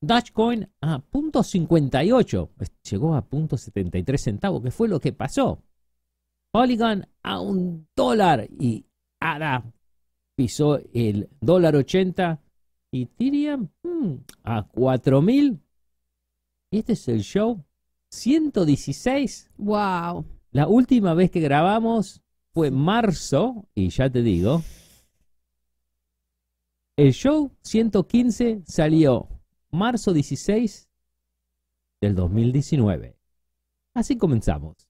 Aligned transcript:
Dogecoin 0.00 0.68
a 0.80 0.98
punto 0.98 1.42
58, 1.42 2.50
pues 2.56 2.72
llegó 2.88 3.14
a 3.14 3.22
punto 3.22 3.56
73 3.56 4.20
centavos, 4.20 4.62
que 4.62 4.70
fue 4.70 4.88
lo 4.88 5.00
que 5.00 5.12
pasó. 5.12 5.62
Polygon 6.50 7.06
a 7.22 7.40
un 7.40 7.88
dólar 7.94 8.48
y 8.58 8.86
ADA 9.20 9.64
pisó 10.34 10.78
el 10.92 11.28
dólar 11.40 11.76
80 11.76 12.40
y 12.90 13.02
Ethereum 13.02 13.68
hmm, 13.82 14.14
a 14.44 14.68
4000. 14.68 15.60
Y 16.70 16.78
este 16.78 16.92
es 16.92 17.08
el 17.08 17.22
show 17.22 17.64
116. 18.10 19.50
Wow. 19.56 20.24
La 20.50 20.68
última 20.68 21.14
vez 21.14 21.30
que 21.30 21.40
grabamos 21.40 22.22
fue 22.52 22.70
marzo, 22.70 23.66
y 23.74 23.90
ya 23.90 24.08
te 24.08 24.22
digo, 24.22 24.62
el 26.96 27.12
show 27.12 27.50
115 27.60 28.62
salió 28.64 29.28
marzo 29.70 30.12
16 30.12 30.88
del 32.00 32.14
2019. 32.14 33.16
Así 33.94 34.16
comenzamos. 34.18 34.88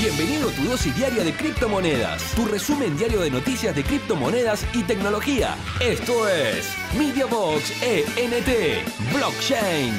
Bienvenido 0.00 0.50
a 0.50 0.52
tu 0.52 0.62
dosis 0.64 0.94
diaria 0.96 1.24
de 1.24 1.32
criptomonedas, 1.32 2.34
tu 2.34 2.44
resumen 2.46 2.96
diario 2.96 3.20
de 3.20 3.30
noticias 3.30 3.74
de 3.74 3.82
criptomonedas 3.82 4.66
y 4.74 4.82
tecnología. 4.82 5.54
Esto 5.80 6.28
es 6.28 6.68
MediaBox 6.98 7.82
ENT 7.82 9.14
Blockchain. 9.14 9.94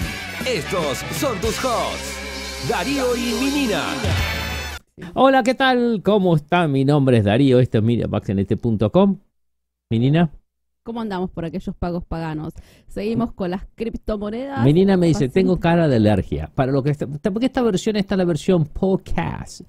Estos 0.48 1.00
son 1.18 1.40
tus 1.40 1.64
hosts, 1.64 2.70
Darío 2.70 3.16
y 3.16 3.34
Minina. 3.44 3.84
Hola, 5.14 5.44
¿qué 5.44 5.56
tal? 5.56 6.02
¿Cómo 6.04 6.36
está? 6.36 6.68
Mi 6.68 6.86
nombre 6.86 7.18
es 7.18 7.24
Darío, 7.24 7.60
esto 7.60 7.80
es 7.80 7.84
MediaBoxNT.com. 7.84 9.20
Minina. 9.90 10.32
¿Cómo 10.86 11.02
andamos 11.02 11.32
por 11.32 11.44
aquellos 11.46 11.76
pagos 11.76 12.06
paganos? 12.06 12.54
Seguimos 12.86 13.34
con 13.34 13.50
las 13.50 13.66
criptomonedas. 13.74 14.64
Menina 14.64 14.96
me 14.98 15.08
dice, 15.08 15.30
tengo 15.30 15.60
cara 15.60 15.88
de 15.88 15.96
alergia. 15.96 16.52
Para 16.54 16.72
lo 16.72 16.84
que 16.84 16.92
está, 16.92 17.08
porque 17.08 17.48
esta 17.48 17.64
versión 17.64 17.96
está 17.96 18.16
la 18.16 18.24
versión 18.24 18.66
podcast. 18.66 19.62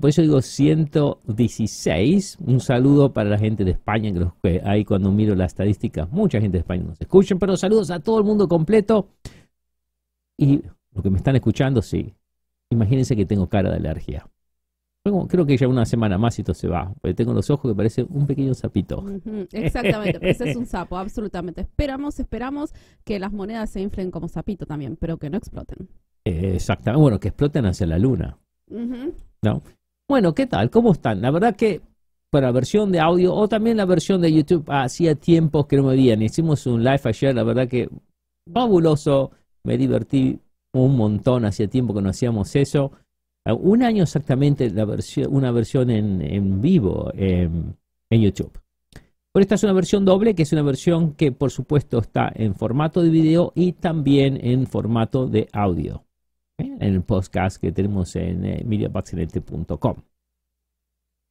por 0.00 0.10
eso 0.10 0.22
digo 0.22 0.40
116. 0.40 2.38
Un 2.46 2.60
saludo 2.60 3.12
para 3.12 3.30
la 3.30 3.38
gente 3.38 3.64
de 3.64 3.72
España, 3.72 4.12
que, 4.12 4.20
los 4.20 4.32
que 4.40 4.62
ahí 4.64 4.84
cuando 4.84 5.10
miro 5.10 5.34
las 5.34 5.50
estadísticas, 5.50 6.08
mucha 6.12 6.40
gente 6.40 6.58
de 6.58 6.60
España 6.60 6.84
nos 6.84 7.00
escucha, 7.00 7.34
pero 7.34 7.56
saludos 7.56 7.90
a 7.90 7.98
todo 7.98 8.20
el 8.20 8.24
mundo 8.24 8.46
completo. 8.46 9.08
Y 10.36 10.62
lo 10.92 11.02
que 11.02 11.10
me 11.10 11.16
están 11.16 11.34
escuchando, 11.34 11.82
sí. 11.82 12.14
Imagínense 12.70 13.16
que 13.16 13.26
tengo 13.26 13.48
cara 13.48 13.70
de 13.70 13.76
alergia 13.78 14.24
creo 15.28 15.44
que 15.44 15.56
ya 15.56 15.68
una 15.68 15.84
semana 15.84 16.16
más 16.16 16.38
y 16.38 16.42
esto 16.42 16.54
se 16.54 16.66
va. 16.66 16.92
Porque 17.00 17.14
tengo 17.14 17.34
los 17.34 17.50
ojos 17.50 17.70
que 17.70 17.76
parecen 17.76 18.06
un 18.08 18.26
pequeño 18.26 18.54
sapito. 18.54 19.04
exactamente, 19.52 20.18
ese 20.22 20.50
es 20.50 20.56
un 20.56 20.66
sapo, 20.66 20.96
absolutamente. 20.96 21.60
Esperamos, 21.60 22.18
esperamos 22.18 22.72
que 23.04 23.18
las 23.18 23.32
monedas 23.32 23.70
se 23.70 23.82
inflen 23.82 24.10
como 24.10 24.28
sapito 24.28 24.64
también, 24.64 24.96
pero 24.96 25.18
que 25.18 25.28
no 25.28 25.36
exploten. 25.36 25.88
exactamente, 26.24 27.02
bueno, 27.02 27.20
que 27.20 27.28
exploten 27.28 27.66
hacia 27.66 27.86
la 27.86 27.98
luna. 27.98 28.38
¿No? 28.68 29.62
Bueno, 30.08 30.34
¿qué 30.34 30.46
tal? 30.46 30.70
¿Cómo 30.70 30.92
están? 30.92 31.20
La 31.20 31.30
verdad 31.30 31.54
que 31.54 31.82
para 32.30 32.46
la 32.46 32.52
versión 32.52 32.90
de 32.90 32.98
audio 32.98 33.34
o 33.34 33.46
también 33.46 33.76
la 33.76 33.84
versión 33.84 34.22
de 34.22 34.32
YouTube, 34.32 34.64
hacía 34.68 35.14
tiempo 35.14 35.68
que 35.68 35.76
no 35.76 35.84
me 35.84 35.96
veían. 35.96 36.22
Hicimos 36.22 36.66
un 36.66 36.82
live 36.82 37.00
ayer, 37.04 37.34
la 37.34 37.44
verdad 37.44 37.68
que 37.68 37.90
fabuloso. 38.52 39.32
Me 39.64 39.78
divertí 39.78 40.40
un 40.72 40.96
montón, 40.96 41.44
hacía 41.44 41.68
tiempo 41.68 41.94
que 41.94 42.02
no 42.02 42.10
hacíamos 42.10 42.56
eso 42.56 42.92
un 43.52 43.82
año 43.82 44.04
exactamente 44.04 44.70
la 44.70 44.84
versión, 44.84 45.34
una 45.34 45.50
versión 45.50 45.90
en, 45.90 46.60
vivo 46.60 47.12
en 47.14 47.76
YouTube. 48.10 48.58
Pero 49.34 49.42
esta 49.42 49.56
es 49.56 49.64
una 49.64 49.72
versión 49.72 50.04
doble, 50.04 50.36
que 50.36 50.44
es 50.44 50.52
una 50.52 50.62
versión 50.62 51.14
que 51.14 51.32
por 51.32 51.50
supuesto 51.50 51.98
está 51.98 52.30
en 52.36 52.54
formato 52.54 53.02
de 53.02 53.10
video 53.10 53.52
y 53.56 53.72
también 53.72 54.38
en 54.40 54.68
formato 54.68 55.26
de 55.26 55.48
audio. 55.52 56.04
¿eh? 56.56 56.76
En 56.78 56.94
el 56.94 57.02
podcast 57.02 57.60
que 57.60 57.72
tenemos 57.72 58.14
en 58.14 58.44
eh, 58.44 58.64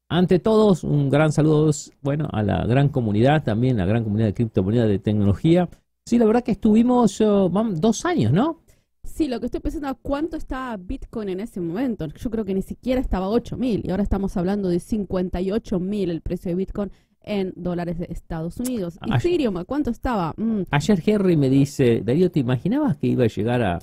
Ante 0.09 0.39
todos, 0.39 0.83
un 0.83 1.09
gran 1.09 1.31
saludo 1.31 1.71
bueno, 2.01 2.27
a 2.33 2.43
la 2.43 2.65
gran 2.65 2.89
comunidad, 2.89 3.41
también 3.41 3.77
la 3.77 3.85
gran 3.85 4.03
comunidad 4.03 4.27
de 4.27 4.33
criptomonedas 4.33 4.89
de 4.89 4.99
tecnología. 4.99 5.69
Sí, 6.05 6.17
la 6.17 6.25
verdad 6.25 6.43
que 6.43 6.51
estuvimos 6.51 7.21
oh, 7.21 7.49
dos 7.49 8.03
años, 8.03 8.33
¿no? 8.33 8.62
Sí, 9.03 9.27
lo 9.27 9.39
que 9.39 9.45
estoy 9.45 9.59
pensando 9.59 9.89
es 9.89 9.97
cuánto 10.01 10.37
estaba 10.37 10.75
Bitcoin 10.77 11.29
en 11.29 11.39
ese 11.39 11.61
momento. 11.61 12.07
Yo 12.07 12.29
creo 12.29 12.45
que 12.45 12.53
ni 12.53 12.61
siquiera 12.61 12.99
estaba 12.99 13.29
8 13.29 13.57
mil 13.57 13.81
y 13.83 13.91
ahora 13.91 14.03
estamos 14.03 14.37
hablando 14.37 14.69
de 14.69 14.79
58 14.79 15.79
mil 15.79 16.09
el 16.09 16.21
precio 16.21 16.49
de 16.49 16.55
Bitcoin 16.55 16.91
en 17.21 17.53
dólares 17.55 17.99
de 17.99 18.07
Estados 18.09 18.57
Unidos. 18.59 18.97
¿Y 19.05 19.13
Ethereum, 19.13 19.63
cuánto 19.65 19.91
estaba? 19.91 20.33
Mm. 20.37 20.63
Ayer 20.71 21.03
Henry 21.05 21.37
me 21.37 21.49
dice, 21.49 22.01
Darío, 22.03 22.31
¿te 22.31 22.39
imaginabas 22.39 22.97
que 22.97 23.07
iba 23.07 23.23
a 23.25 23.27
llegar 23.27 23.61
a, 23.61 23.79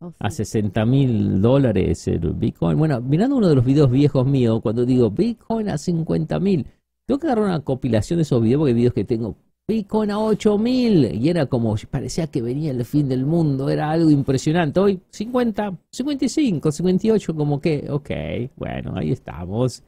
oh, 0.00 0.12
a 0.18 0.30
60 0.30 0.84
mil 0.84 1.40
dólares 1.40 2.06
el 2.08 2.34
Bitcoin? 2.34 2.78
Bueno, 2.78 3.00
mirando 3.00 3.36
uno 3.36 3.48
de 3.48 3.54
los 3.54 3.64
videos 3.64 3.90
viejos 3.90 4.26
míos, 4.26 4.60
cuando 4.62 4.84
digo 4.84 5.10
Bitcoin 5.10 5.68
a 5.68 5.78
50 5.78 6.38
mil, 6.40 6.66
tengo 7.06 7.18
que 7.18 7.28
dar 7.28 7.38
una 7.38 7.60
compilación 7.60 8.18
de 8.18 8.22
esos 8.22 8.42
videos 8.42 8.60
porque 8.60 8.70
hay 8.70 8.76
videos 8.76 8.94
que 8.94 9.04
tengo 9.04 9.36
Bitcoin 9.68 10.12
a 10.12 10.20
8000 10.20 11.16
y 11.16 11.28
era 11.28 11.46
como, 11.46 11.74
parecía 11.90 12.28
que 12.28 12.40
venía 12.40 12.70
el 12.70 12.84
fin 12.84 13.08
del 13.08 13.26
mundo, 13.26 13.68
era 13.68 13.90
algo 13.90 14.10
impresionante. 14.10 14.78
Hoy 14.78 15.00
50, 15.10 15.76
55, 15.90 16.70
58, 16.70 17.34
como 17.34 17.60
que, 17.60 17.88
ok, 17.90 18.10
bueno, 18.56 18.94
ahí 18.96 19.10
estamos. 19.10 19.82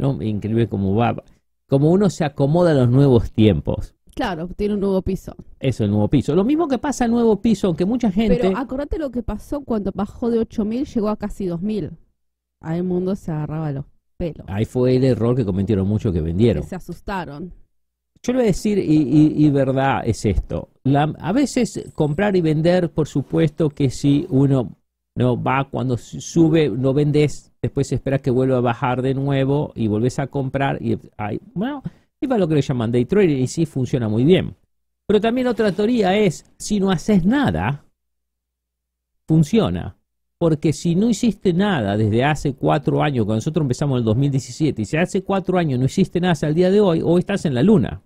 ¿no? 0.00 0.20
Increíble 0.20 0.68
cómo 0.68 0.94
va, 0.96 1.14
como 1.68 1.92
uno 1.92 2.10
se 2.10 2.24
acomoda 2.24 2.72
a 2.72 2.74
los 2.74 2.90
nuevos 2.90 3.30
tiempos. 3.30 3.94
Claro, 4.16 4.48
tiene 4.48 4.74
un 4.74 4.80
nuevo 4.80 5.00
piso. 5.02 5.36
Eso, 5.60 5.84
el 5.84 5.90
nuevo 5.90 6.08
piso. 6.08 6.34
Lo 6.34 6.42
mismo 6.42 6.66
que 6.66 6.78
pasa 6.78 7.04
el 7.04 7.12
nuevo 7.12 7.40
piso, 7.40 7.68
aunque 7.68 7.84
mucha 7.84 8.10
gente... 8.10 8.38
Pero 8.40 8.58
acordate 8.58 8.98
lo 8.98 9.10
que 9.10 9.22
pasó 9.22 9.60
cuando 9.60 9.92
bajó 9.94 10.30
de 10.30 10.40
8000, 10.40 10.86
llegó 10.86 11.08
a 11.08 11.16
casi 11.16 11.46
2000. 11.46 11.92
Ahí 12.60 12.78
el 12.78 12.84
mundo 12.84 13.14
se 13.14 13.30
agarraba 13.30 13.70
los 13.70 13.84
pelos. 14.16 14.44
Ahí 14.48 14.64
fue 14.64 14.96
el 14.96 15.04
error 15.04 15.36
que 15.36 15.44
cometieron 15.44 15.86
muchos 15.86 16.12
que 16.12 16.20
vendieron. 16.20 16.64
se 16.64 16.74
asustaron. 16.74 17.52
Yo 18.22 18.32
le 18.32 18.38
voy 18.38 18.44
a 18.44 18.46
decir, 18.48 18.78
y, 18.78 19.50
verdad 19.50 20.02
es 20.04 20.26
esto, 20.26 20.68
a 20.84 21.32
veces 21.32 21.90
comprar 21.94 22.36
y 22.36 22.42
vender, 22.42 22.90
por 22.90 23.08
supuesto 23.08 23.70
que 23.70 23.88
si 23.88 24.26
uno 24.28 24.76
no 25.14 25.42
va 25.42 25.68
cuando 25.70 25.96
sube, 25.96 26.68
no 26.68 26.92
vendes, 26.92 27.50
después 27.62 27.90
esperas 27.92 28.20
que 28.20 28.30
vuelva 28.30 28.58
a 28.58 28.60
bajar 28.60 29.00
de 29.00 29.14
nuevo 29.14 29.72
y 29.74 29.88
vuelves 29.88 30.18
a 30.18 30.26
comprar 30.26 30.82
y 30.82 30.98
hay, 31.16 31.40
bueno, 31.54 31.82
y 32.20 32.26
va 32.26 32.36
lo 32.36 32.46
que 32.46 32.56
le 32.56 32.62
llaman 32.62 32.92
day 32.92 33.06
trading 33.06 33.38
y 33.38 33.46
sí 33.46 33.64
funciona 33.64 34.08
muy 34.08 34.24
bien. 34.24 34.54
Pero 35.06 35.20
también 35.20 35.46
otra 35.46 35.72
teoría 35.72 36.14
es, 36.16 36.44
si 36.58 36.78
no 36.78 36.90
haces 36.90 37.24
nada, 37.24 37.84
funciona. 39.26 39.96
Porque 40.38 40.72
si 40.72 40.94
no 40.94 41.10
hiciste 41.10 41.52
nada 41.52 41.96
desde 41.96 42.24
hace 42.24 42.54
cuatro 42.54 43.02
años, 43.02 43.24
cuando 43.24 43.38
nosotros 43.38 43.64
empezamos 43.64 43.96
en 43.96 43.98
el 43.98 44.04
2017, 44.04 44.82
y 44.82 44.84
si 44.84 44.96
hace 44.96 45.22
cuatro 45.22 45.58
años 45.58 45.78
no 45.78 45.86
hiciste 45.86 46.20
nada 46.20 46.32
hasta 46.32 46.48
el 46.48 46.54
día 46.54 46.70
de 46.70 46.80
hoy, 46.80 47.02
hoy 47.04 47.20
estás 47.20 47.44
en 47.44 47.54
la 47.54 47.62
luna. 47.62 48.02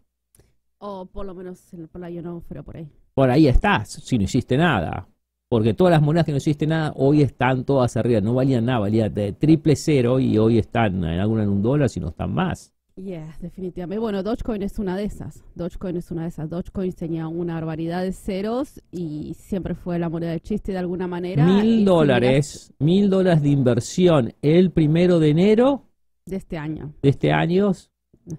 O 0.87 1.07
por 1.07 1.25
lo 1.25 1.35
menos 1.35 1.73
en 1.73 1.81
el 1.81 1.89
por 1.89 2.05
ahí. 2.05 2.91
Por 3.15 3.31
ahí 3.31 3.49
estás, 3.49 3.89
si 3.89 4.19
no 4.19 4.25
hiciste 4.25 4.59
nada. 4.59 5.09
Porque 5.49 5.73
todas 5.73 5.93
las 5.93 6.03
monedas 6.03 6.27
que 6.27 6.33
no 6.33 6.37
hiciste 6.37 6.67
nada, 6.67 6.93
hoy 6.97 7.23
están 7.23 7.65
todas 7.65 7.97
arriba. 7.97 8.21
No 8.21 8.35
valían 8.35 8.67
nada, 8.67 8.81
valían 8.81 9.15
de 9.15 9.33
triple 9.33 9.77
cero 9.77 10.21
y 10.21 10.37
hoy 10.37 10.59
están 10.59 11.03
en 11.03 11.21
alguna 11.21 11.45
en 11.45 11.49
un 11.49 11.63
dólar, 11.63 11.89
si 11.89 12.01
no 12.01 12.09
están 12.09 12.35
más. 12.35 12.75
Yeah, 12.97 13.35
definitivamente. 13.41 13.99
Bueno, 13.99 14.23
Dogecoin 14.23 14.63
es 14.63 14.79
una 14.79 14.95
de 14.95 15.05
esas. 15.05 15.43
Dogecoin 15.55 15.97
es 15.97 16.11
una 16.11 16.25
de 16.25 16.29
esas. 16.29 16.51
Dogecoin 16.51 16.93
tenía 16.93 17.29
una 17.29 17.55
barbaridad 17.55 18.03
de 18.03 18.13
ceros 18.13 18.83
y 18.93 19.33
siempre 19.39 19.75
fue 19.75 19.99
la 19.99 20.11
moneda 20.11 20.33
de 20.33 20.41
chiste 20.41 20.73
de 20.73 20.79
alguna 20.79 21.07
manera. 21.07 21.47
Mil 21.47 21.87
dólares, 21.87 22.75
mil 22.79 23.09
dólares 23.09 23.41
de 23.43 23.49
inversión 23.49 24.35
el 24.43 24.71
primero 24.71 25.19
de 25.19 25.31
enero. 25.31 25.87
De 26.27 26.37
este 26.37 26.59
año. 26.59 26.93
De 27.01 27.09
este 27.09 27.33
año. 27.33 27.73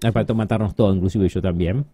Para 0.00 0.32
matarnos 0.34 0.76
todo, 0.76 0.94
inclusive 0.94 1.28
yo 1.28 1.42
también. 1.42 1.86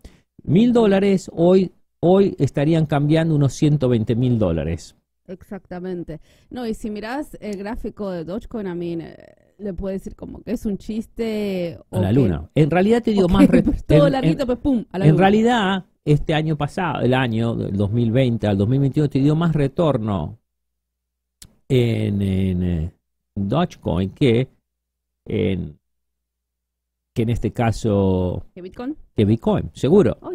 Mil 0.45 0.73
dólares 0.73 1.31
hoy, 1.35 1.73
hoy 2.01 2.37
estarían 2.39 2.87
cambiando 2.87 3.35
unos 3.35 3.55
120 3.55 4.17
mil 4.17 4.39
dólares. 4.39 4.97
Exactamente. 5.27 6.21
No, 6.51 6.67
y 6.67 6.75
si 6.75 6.91
miras 6.91 7.37
el 7.41 7.57
gráfico 7.57 8.11
de 8.11 8.25
Dogecoin, 8.25 8.67
a 8.67 8.75
mí 8.75 8.99
eh, 9.01 9.17
le 9.59 9.73
puedo 9.73 9.93
decir 9.93 10.17
como 10.17 10.43
que 10.43 10.53
es 10.53 10.67
un 10.67 10.79
chiste. 10.79 11.79
A 11.91 12.01
la 12.01 12.13
luna. 12.13 12.51
En 12.55 12.71
realidad 12.71 13.03
te 13.03 13.13
digo 13.13 13.29
más. 13.29 13.49
todo 13.87 14.09
larguito, 14.09 14.47
pues 14.47 14.59
pum, 14.59 14.85
a 14.91 14.99
la 14.99 15.07
En 15.07 15.17
realidad, 15.17 15.85
este 16.05 16.35
año 16.35 16.57
pasado, 16.57 17.03
el 17.03 17.15
año 17.15 17.55
del 17.55 17.77
2020 17.77 18.47
al 18.47 18.59
2021, 18.59 19.09
te 19.09 19.21
dio 19.21 19.37
más 19.37 19.55
retorno 19.55 20.39
en, 21.69 22.21
en 22.21 22.63
eh, 22.63 22.93
Dogecoin 23.35 24.11
que 24.11 24.49
en 25.25 25.79
que 27.15 27.23
en 27.23 27.29
este 27.29 27.53
caso... 27.53 28.47
¿Que 28.55 28.63
Bitcoin? 28.63 28.97
Que 29.15 29.25
Bitcoin, 29.25 29.71
seguro. 29.75 30.17
Oh. 30.23 30.33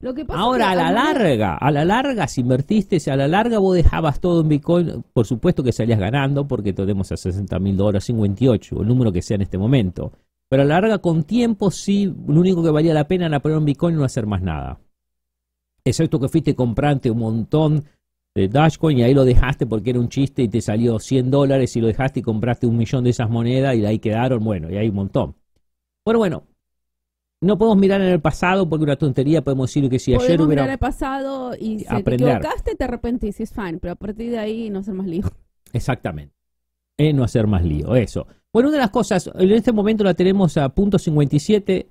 Lo 0.00 0.12
que 0.12 0.26
Ahora, 0.28 0.72
a 0.72 0.74
la 0.74 0.92
larga, 0.92 1.56
a 1.56 1.70
la 1.70 1.84
larga, 1.84 2.28
si 2.28 2.42
invertiste, 2.42 3.00
si 3.00 3.08
a 3.08 3.16
la 3.16 3.26
larga 3.26 3.58
vos 3.58 3.74
dejabas 3.74 4.20
todo 4.20 4.42
en 4.42 4.48
Bitcoin, 4.48 5.04
por 5.14 5.24
supuesto 5.24 5.62
que 5.62 5.72
salías 5.72 5.98
ganando, 5.98 6.46
porque 6.46 6.74
tenemos 6.74 7.10
a 7.10 7.16
60 7.16 7.58
mil 7.58 7.74
dólares, 7.74 8.04
58, 8.04 8.82
el 8.82 8.86
número 8.86 9.10
que 9.12 9.22
sea 9.22 9.36
en 9.36 9.42
este 9.42 9.56
momento. 9.56 10.12
Pero 10.50 10.62
a 10.62 10.66
la 10.66 10.80
larga, 10.80 10.98
con 10.98 11.24
tiempo, 11.24 11.70
sí, 11.70 12.04
lo 12.04 12.40
único 12.40 12.62
que 12.62 12.70
valía 12.70 12.92
la 12.92 13.08
pena 13.08 13.26
era 13.26 13.40
poner 13.40 13.56
un 13.56 13.64
Bitcoin 13.64 13.94
y 13.94 13.98
no 13.98 14.04
hacer 14.04 14.26
más 14.26 14.42
nada. 14.42 14.78
Excepto 15.82 16.20
que 16.20 16.28
fuiste 16.28 16.54
comprante 16.54 17.10
un 17.10 17.18
montón 17.18 17.84
de 18.34 18.48
Dogecoin 18.48 18.98
y 18.98 19.02
ahí 19.04 19.14
lo 19.14 19.24
dejaste 19.24 19.64
porque 19.64 19.90
era 19.90 20.00
un 20.00 20.08
chiste 20.08 20.42
y 20.42 20.48
te 20.48 20.60
salió 20.60 20.98
100 20.98 21.30
dólares 21.30 21.76
y 21.76 21.80
lo 21.80 21.86
dejaste 21.86 22.20
y 22.20 22.22
compraste 22.22 22.66
un 22.66 22.76
millón 22.76 23.04
de 23.04 23.10
esas 23.10 23.30
monedas 23.30 23.74
y 23.76 23.86
ahí 23.86 23.98
quedaron, 23.98 24.44
bueno, 24.44 24.70
y 24.70 24.76
hay 24.76 24.88
un 24.88 24.96
montón. 24.96 25.34
Bueno, 26.04 26.18
bueno, 26.18 26.42
no 27.44 27.58
podemos 27.58 27.78
mirar 27.78 28.00
en 28.00 28.08
el 28.08 28.20
pasado 28.20 28.68
porque 28.68 28.84
una 28.84 28.96
tontería 28.96 29.42
podemos 29.42 29.68
decir 29.68 29.88
que 29.90 29.98
si 29.98 30.14
ayer 30.14 30.40
hubiera... 30.40 30.46
mirar 30.46 30.66
en 30.66 30.72
el 30.72 30.78
pasado 30.78 31.54
y 31.54 31.80
si 31.80 32.02
te 32.02 32.14
equivocaste 32.14 32.74
te 32.74 32.84
arrepentís, 32.84 33.40
es 33.40 33.52
fine, 33.52 33.78
pero 33.78 33.92
a 33.92 33.96
partir 33.96 34.30
de 34.30 34.38
ahí 34.38 34.70
no 34.70 34.80
hacer 34.80 34.94
más 34.94 35.06
lío. 35.06 35.24
Exactamente. 35.72 36.34
no 36.98 37.24
hacer 37.24 37.46
más 37.46 37.64
lío, 37.64 37.94
eso. 37.96 38.26
Bueno, 38.52 38.68
una 38.68 38.78
de 38.78 38.82
las 38.82 38.90
cosas, 38.90 39.30
en 39.34 39.50
este 39.52 39.72
momento 39.72 40.04
la 40.04 40.14
tenemos 40.14 40.56
a 40.56 40.68
punto 40.68 40.98
57 40.98 41.88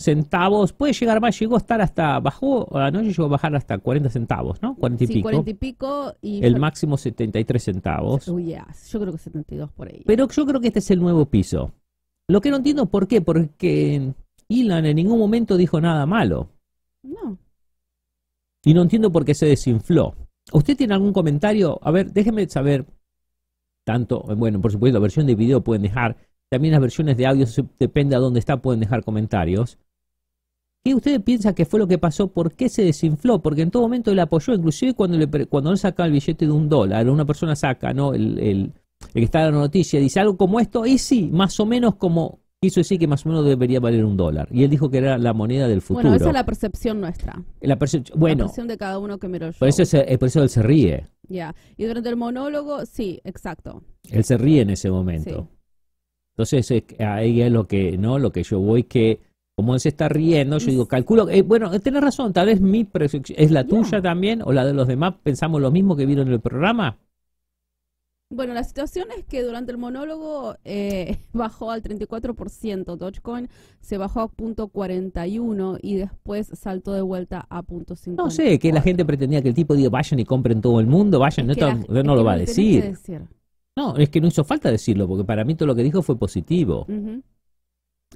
centavos, 0.00 0.72
puede 0.72 0.94
llegar 0.94 1.20
más, 1.20 1.38
llegó 1.38 1.56
a 1.56 1.58
estar 1.58 1.80
hasta, 1.82 2.18
bajó, 2.20 2.74
anoche 2.78 3.08
llegó 3.08 3.24
a 3.24 3.28
bajar 3.28 3.54
hasta 3.54 3.76
40 3.76 4.08
centavos, 4.08 4.62
¿no? 4.62 4.74
40 4.76 5.04
y 5.04 5.06
sí, 5.06 5.12
pico. 5.14 5.22
40 5.24 5.50
y 5.50 5.54
pico. 5.54 6.14
Y 6.22 6.44
el 6.44 6.58
máximo 6.58 6.96
73 6.96 7.62
centavos. 7.62 8.26
Uy, 8.28 8.56
yo 8.90 9.00
creo 9.00 9.12
que 9.12 9.18
72 9.18 9.70
por 9.72 9.88
ahí. 9.88 10.02
Pero 10.06 10.26
yo 10.28 10.46
creo 10.46 10.60
que 10.60 10.68
este 10.68 10.78
es 10.78 10.90
el 10.90 11.00
nuevo 11.00 11.26
piso. 11.26 11.72
Lo 12.28 12.40
que 12.40 12.50
no 12.50 12.56
entiendo 12.56 12.86
por 12.86 13.08
qué, 13.08 13.20
porque 13.20 14.14
Elon 14.50 14.84
en 14.84 14.96
ningún 14.96 15.18
momento 15.18 15.56
dijo 15.56 15.80
nada 15.80 16.04
malo. 16.04 16.50
No. 17.02 17.38
Y 18.64 18.74
no 18.74 18.82
entiendo 18.82 19.10
por 19.10 19.24
qué 19.24 19.34
se 19.34 19.46
desinfló. 19.46 20.14
¿Usted 20.52 20.76
tiene 20.76 20.94
algún 20.94 21.12
comentario? 21.12 21.78
A 21.82 21.90
ver, 21.90 22.12
déjeme 22.12 22.48
saber. 22.48 22.86
Tanto, 23.84 24.22
bueno, 24.36 24.60
por 24.60 24.72
supuesto, 24.72 24.98
la 24.98 25.02
versión 25.02 25.26
de 25.26 25.34
video 25.34 25.62
pueden 25.62 25.82
dejar. 25.82 26.16
También 26.50 26.72
las 26.72 26.80
versiones 26.80 27.16
de 27.16 27.26
audio, 27.26 27.46
depende 27.78 28.16
a 28.16 28.18
dónde 28.18 28.40
está, 28.40 28.60
pueden 28.60 28.80
dejar 28.80 29.04
comentarios. 29.04 29.78
¿Qué 30.82 30.94
usted 30.94 31.20
piensa 31.22 31.54
que 31.54 31.66
fue 31.66 31.78
lo 31.78 31.86
que 31.86 31.98
pasó? 31.98 32.32
¿Por 32.32 32.54
qué 32.54 32.68
se 32.68 32.82
desinfló? 32.82 33.40
Porque 33.40 33.62
en 33.62 33.70
todo 33.70 33.82
momento 33.82 34.10
él 34.10 34.18
apoyó, 34.18 34.54
inclusive 34.54 34.94
cuando, 34.94 35.18
le, 35.18 35.46
cuando 35.46 35.70
él 35.70 35.78
saca 35.78 36.04
el 36.04 36.12
billete 36.12 36.46
de 36.46 36.52
un 36.52 36.68
dólar, 36.68 37.08
una 37.08 37.24
persona 37.24 37.54
saca, 37.54 37.92
¿no? 37.92 38.14
El, 38.14 38.38
el, 38.38 38.72
que 39.12 39.22
está 39.22 39.46
en 39.46 39.54
la 39.54 39.60
noticia, 39.60 40.00
dice 40.00 40.20
algo 40.20 40.36
como 40.36 40.58
esto, 40.58 40.86
y 40.86 40.98
sí, 40.98 41.30
más 41.32 41.58
o 41.60 41.66
menos 41.66 41.96
como 41.96 42.39
quiso 42.62 42.80
decir 42.80 42.98
que 42.98 43.06
más 43.06 43.24
o 43.24 43.30
menos 43.30 43.44
debería 43.46 43.80
valer 43.80 44.04
un 44.04 44.16
dólar. 44.16 44.48
Y 44.50 44.64
él 44.64 44.70
dijo 44.70 44.90
que 44.90 44.98
era 44.98 45.16
la 45.16 45.32
moneda 45.32 45.66
del 45.66 45.80
futuro. 45.80 46.10
Bueno, 46.10 46.16
esa 46.16 46.28
es 46.28 46.34
la 46.34 46.44
percepción 46.44 47.00
nuestra. 47.00 47.42
La, 47.62 47.78
bueno, 48.14 48.44
percepción 48.44 48.68
de 48.68 48.76
cada 48.76 48.98
uno 48.98 49.18
que 49.18 49.28
miró 49.28 49.50
Por 49.58 49.68
eso, 49.68 49.82
eh, 49.96 50.18
por 50.18 50.28
eso 50.28 50.42
él 50.42 50.50
se 50.50 50.62
ríe. 50.62 51.06
Ya, 51.26 51.54
y 51.78 51.84
durante 51.84 52.10
el 52.10 52.16
monólogo, 52.16 52.84
sí, 52.84 53.20
exacto. 53.24 53.82
Él 54.10 54.24
se 54.24 54.36
ríe 54.36 54.60
en 54.60 54.70
ese 54.70 54.90
momento. 54.90 55.48
Entonces, 56.36 56.84
ahí 56.98 57.40
es 57.40 57.50
lo 57.50 57.66
que, 57.66 57.96
¿no? 57.96 58.18
Lo 58.18 58.30
que 58.30 58.42
yo 58.42 58.60
voy 58.60 58.84
que 58.84 59.20
como 59.56 59.74
él 59.74 59.80
se 59.80 59.90
está 59.90 60.08
riendo, 60.08 60.56
yo 60.56 60.70
digo, 60.70 60.88
calculo, 60.88 61.28
eh, 61.28 61.42
bueno, 61.42 61.70
tenés 61.80 62.02
razón, 62.02 62.32
tal 62.32 62.46
vez 62.46 62.62
mi 62.62 62.84
percepción, 62.84 63.38
¿es 63.38 63.50
la 63.50 63.66
tuya 63.66 64.00
también 64.00 64.40
o 64.42 64.52
la 64.52 64.64
de 64.64 64.72
los 64.72 64.88
demás? 64.88 65.16
¿Pensamos 65.22 65.60
lo 65.60 65.70
mismo 65.70 65.96
que 65.96 66.06
vieron 66.06 66.28
en 66.28 66.34
el 66.34 66.40
programa? 66.40 66.98
Bueno, 68.32 68.54
la 68.54 68.62
situación 68.62 69.08
es 69.18 69.24
que 69.24 69.42
durante 69.42 69.72
el 69.72 69.78
monólogo 69.78 70.54
eh, 70.64 71.18
bajó 71.32 71.72
al 71.72 71.82
34%, 71.82 72.96
Dogecoin 72.96 73.48
se 73.80 73.98
bajó 73.98 74.20
a 74.20 74.28
punto 74.28 74.68
41 74.68 75.78
y 75.82 75.96
después 75.96 76.48
saltó 76.54 76.92
de 76.92 77.02
vuelta 77.02 77.44
a 77.50 77.62
punto 77.64 77.96
50. 77.96 78.22
No 78.22 78.30
sé, 78.30 78.60
que 78.60 78.72
la 78.72 78.82
gente 78.82 79.04
pretendía 79.04 79.42
que 79.42 79.48
el 79.48 79.54
tipo 79.54 79.74
diga 79.74 79.90
vayan 79.90 80.20
y 80.20 80.24
compren 80.24 80.60
todo 80.60 80.78
el 80.78 80.86
mundo, 80.86 81.18
vayan, 81.18 81.48
no, 81.48 82.02
no 82.04 82.14
lo 82.14 82.22
va 82.24 82.34
a 82.34 82.38
decir. 82.38 82.96
No, 83.76 83.96
es 83.96 84.08
que 84.10 84.20
no 84.20 84.28
hizo 84.28 84.44
falta 84.44 84.70
decirlo, 84.70 85.08
porque 85.08 85.24
para 85.24 85.44
mí 85.44 85.56
todo 85.56 85.66
lo 85.66 85.74
que 85.74 85.82
dijo 85.82 86.00
fue 86.02 86.16
positivo. 86.16 86.86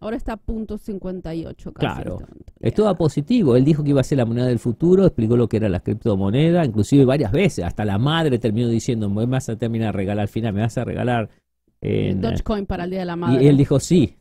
Ahora 0.01 0.17
está 0.17 0.35
a 0.35 0.37
punto 0.37 0.77
58 0.77 1.73
casi. 1.73 2.03
Claro, 2.03 2.19
es 2.61 2.75
todo 2.75 2.95
positivo. 2.97 3.57
Él 3.57 3.65
dijo 3.65 3.85
que 3.85 3.91
iba 3.91 4.01
a 4.01 4.05
ser 4.05 4.19
la 4.19 4.27
moneda 4.27 4.47
del 4.47 4.59
futuro, 4.59 5.07
explicó 5.07 5.37
lo 5.37 5.49
que 5.49 5.59
era 5.59 5.69
la 5.69 5.81
criptomoneda, 5.81 6.65
inclusive 6.65 7.05
varias 7.05 7.31
veces. 7.31 7.65
Hasta 7.65 7.85
la 7.85 7.97
madre 7.99 8.39
terminó 8.39 8.69
diciendo, 8.69 9.09
me 9.09 9.25
vas 9.27 9.49
a 9.49 9.57
terminar 9.57 9.91
a 9.91 9.93
regalar 9.93 10.23
al 10.23 10.29
final, 10.29 10.53
me 10.53 10.61
vas 10.63 10.77
a 10.79 10.85
regalar... 10.85 11.31
En, 11.81 12.21
Dogecoin 12.21 12.67
para 12.67 12.85
el 12.85 12.91
Día 12.91 13.01
de 13.01 13.05
la 13.05 13.17
Madre. 13.17 13.45
Y 13.45 13.47
él 13.47 13.57
dijo 13.57 13.79
sí, 13.79 14.17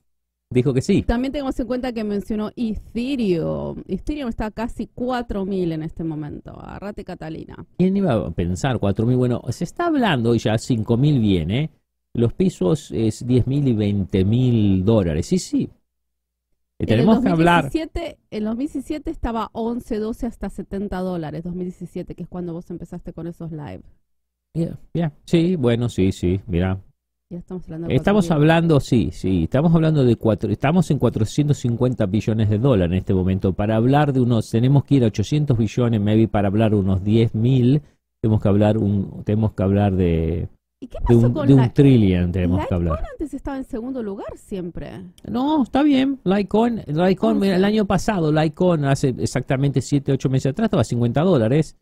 dijo 0.49 0.73
que 0.73 0.81
sí. 0.81 1.01
También 1.01 1.31
tenemos 1.31 1.57
en 1.59 1.65
cuenta 1.65 1.91
que 1.91 2.03
mencionó 2.03 2.51
Ethereum. 2.55 3.83
Ethereum 3.87 4.29
está 4.29 4.47
a 4.47 4.51
casi 4.51 4.89
4.000 4.93 5.73
en 5.73 5.83
este 5.83 6.03
momento. 6.03 6.51
Agarrate 6.51 7.03
Catalina. 7.03 7.65
¿Quién 7.77 7.95
iba 7.97 8.13
a 8.13 8.31
pensar 8.31 8.77
4.000? 8.77 9.15
Bueno, 9.15 9.41
se 9.49 9.63
está 9.63 9.87
hablando 9.87 10.35
y 10.35 10.39
ya 10.39 10.53
5.000 10.53 11.19
viene 11.21 11.71
los 12.15 12.33
pisos 12.33 12.91
es 12.91 13.25
10 13.25 13.47
mil 13.47 13.67
y 13.67 13.73
20 13.73 14.23
mil 14.25 14.85
dólares. 14.85 15.25
Sí, 15.25 15.39
sí. 15.39 15.69
tenemos 16.77 17.21
que 17.21 17.29
hablar. 17.29 17.71
En 18.29 18.43
2017 18.43 19.09
estaba 19.09 19.49
11, 19.53 19.97
12 19.97 20.27
hasta 20.27 20.49
70 20.49 20.99
dólares. 20.99 21.43
2017, 21.43 22.13
que 22.13 22.23
es 22.23 22.29
cuando 22.29 22.53
vos 22.53 22.69
empezaste 22.69 23.13
con 23.13 23.27
esos 23.27 23.51
live. 23.51 23.81
Bien, 24.53 25.11
Sí, 25.25 25.55
bueno, 25.55 25.89
sí, 25.89 26.11
sí. 26.11 26.39
Mira. 26.45 26.79
Ya 27.31 27.39
estamos 27.39 27.63
hablando, 27.65 27.87
estamos 27.89 28.29
hablando, 28.29 28.79
sí, 28.79 29.09
sí. 29.11 29.45
Estamos 29.45 29.73
hablando 29.73 30.03
de 30.03 30.15
cuatro. 30.15 30.51
Estamos 30.51 30.91
en 30.91 30.99
450 30.99 32.05
billones 32.05 32.47
de 32.47 32.59
dólares 32.59 32.91
en 32.91 32.97
este 32.99 33.15
momento. 33.15 33.53
Para 33.53 33.75
hablar 33.75 34.13
de 34.13 34.21
unos. 34.21 34.51
Tenemos 34.51 34.83
que 34.83 34.95
ir 34.95 35.03
a 35.03 35.07
800 35.07 35.57
billones, 35.57 35.99
maybe 35.99 36.27
para 36.27 36.49
hablar 36.49 36.71
de 36.71 36.77
unos 36.77 37.03
10 37.03 37.33
mil. 37.33 37.81
Tenemos 38.21 38.39
que 38.39 38.49
hablar 38.49 38.77
un, 38.77 39.23
tenemos 39.23 39.53
que 39.53 39.63
hablar 39.63 39.95
de 39.95 40.47
¿Y 40.83 40.87
qué 40.87 40.97
pasó 40.99 41.17
de 41.17 41.25
un, 41.25 41.33
con 41.33 41.47
de 41.47 41.53
un 41.53 41.71
trillion 41.71 42.29
tenemos 42.29 42.67
que 42.67 42.75
hablar. 42.75 43.01
antes 43.09 43.33
estaba 43.33 43.55
en 43.55 43.63
segundo 43.63 44.03
lugar 44.03 44.27
siempre. 44.35 45.01
No, 45.23 45.63
está 45.63 45.81
bien. 45.81 46.19
Litecoin, 46.25 46.83
Litecoin 46.85 47.41
el 47.45 47.63
año 47.63 47.85
pasado, 47.85 48.33
Litecoin 48.33 48.83
hace 48.83 49.15
exactamente 49.17 49.79
7, 49.79 50.11
8 50.11 50.29
meses 50.29 50.51
atrás 50.51 50.65
estaba 50.65 50.81
a 50.81 50.83
50 50.83 51.21
dólares. 51.21 51.77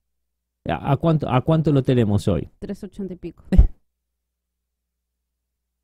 ¿A, 0.69 0.95
cuánto, 0.97 1.27
¿A 1.27 1.41
cuánto 1.41 1.71
lo 1.71 1.81
tenemos 1.81 2.27
hoy? 2.27 2.47
380 2.59 3.13
y 3.15 3.17
pico. 3.17 3.43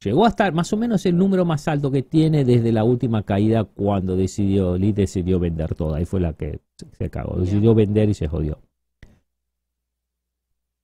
Llegó 0.04 0.26
a 0.26 0.30
estar 0.30 0.54
más 0.54 0.72
o 0.72 0.78
menos 0.78 1.04
el 1.08 1.18
número 1.18 1.44
más 1.44 1.68
alto 1.68 1.90
que 1.90 2.04
tiene 2.04 2.46
desde 2.46 2.72
la 2.72 2.84
última 2.84 3.24
caída 3.24 3.64
cuando 3.64 4.16
decidió, 4.16 4.78
Lee 4.78 4.92
decidió 4.92 5.40
vender 5.40 5.74
todo. 5.74 5.96
Ahí 5.96 6.06
fue 6.06 6.20
la 6.20 6.34
que 6.34 6.60
se, 7.00 7.10
cagó. 7.10 7.40
Decidió 7.40 7.74
vender 7.74 8.10
y 8.10 8.14
se 8.14 8.28
jodió. 8.28 8.60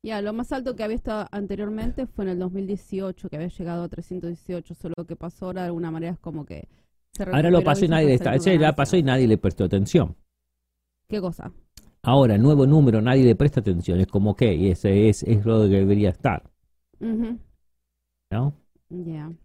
Ya, 0.03 0.21
lo 0.21 0.33
más 0.33 0.51
alto 0.51 0.75
que 0.75 0.83
había 0.83 0.97
estado 0.97 1.27
anteriormente 1.31 2.07
fue 2.07 2.25
en 2.25 2.31
el 2.31 2.39
2018, 2.39 3.29
que 3.29 3.37
había 3.37 3.47
llegado 3.47 3.83
a 3.83 3.87
318, 3.87 4.75
solo 4.75 4.95
que 5.07 5.15
pasó 5.15 5.45
ahora 5.45 5.61
de 5.61 5.67
alguna 5.67 5.91
manera 5.91 6.11
es 6.11 6.19
como 6.19 6.45
que 6.45 6.67
se 7.13 7.23
Ahora 7.23 7.49
lo 7.49 7.63
pasó 7.63 7.85
y 7.85 7.87
nadie 7.87 8.07
le 8.07 8.15
está, 8.15 8.35
ya 8.35 8.75
pasó 8.75 8.97
y 8.97 9.03
nadie 9.03 9.27
le 9.27 9.37
prestó 9.37 9.63
atención. 9.63 10.17
¿Qué 11.07 11.21
cosa? 11.21 11.53
Ahora, 12.01 12.37
nuevo 12.37 12.67
número, 12.67 13.01
nadie 13.01 13.23
le 13.23 13.35
presta 13.35 13.61
atención, 13.61 14.01
es 14.01 14.07
como 14.07 14.35
que 14.35 14.71
ese 14.71 15.07
es, 15.07 15.23
es 15.23 15.45
lo 15.45 15.61
que 15.63 15.77
debería 15.77 16.09
estar. 16.09 16.51
¿No? 16.99 18.53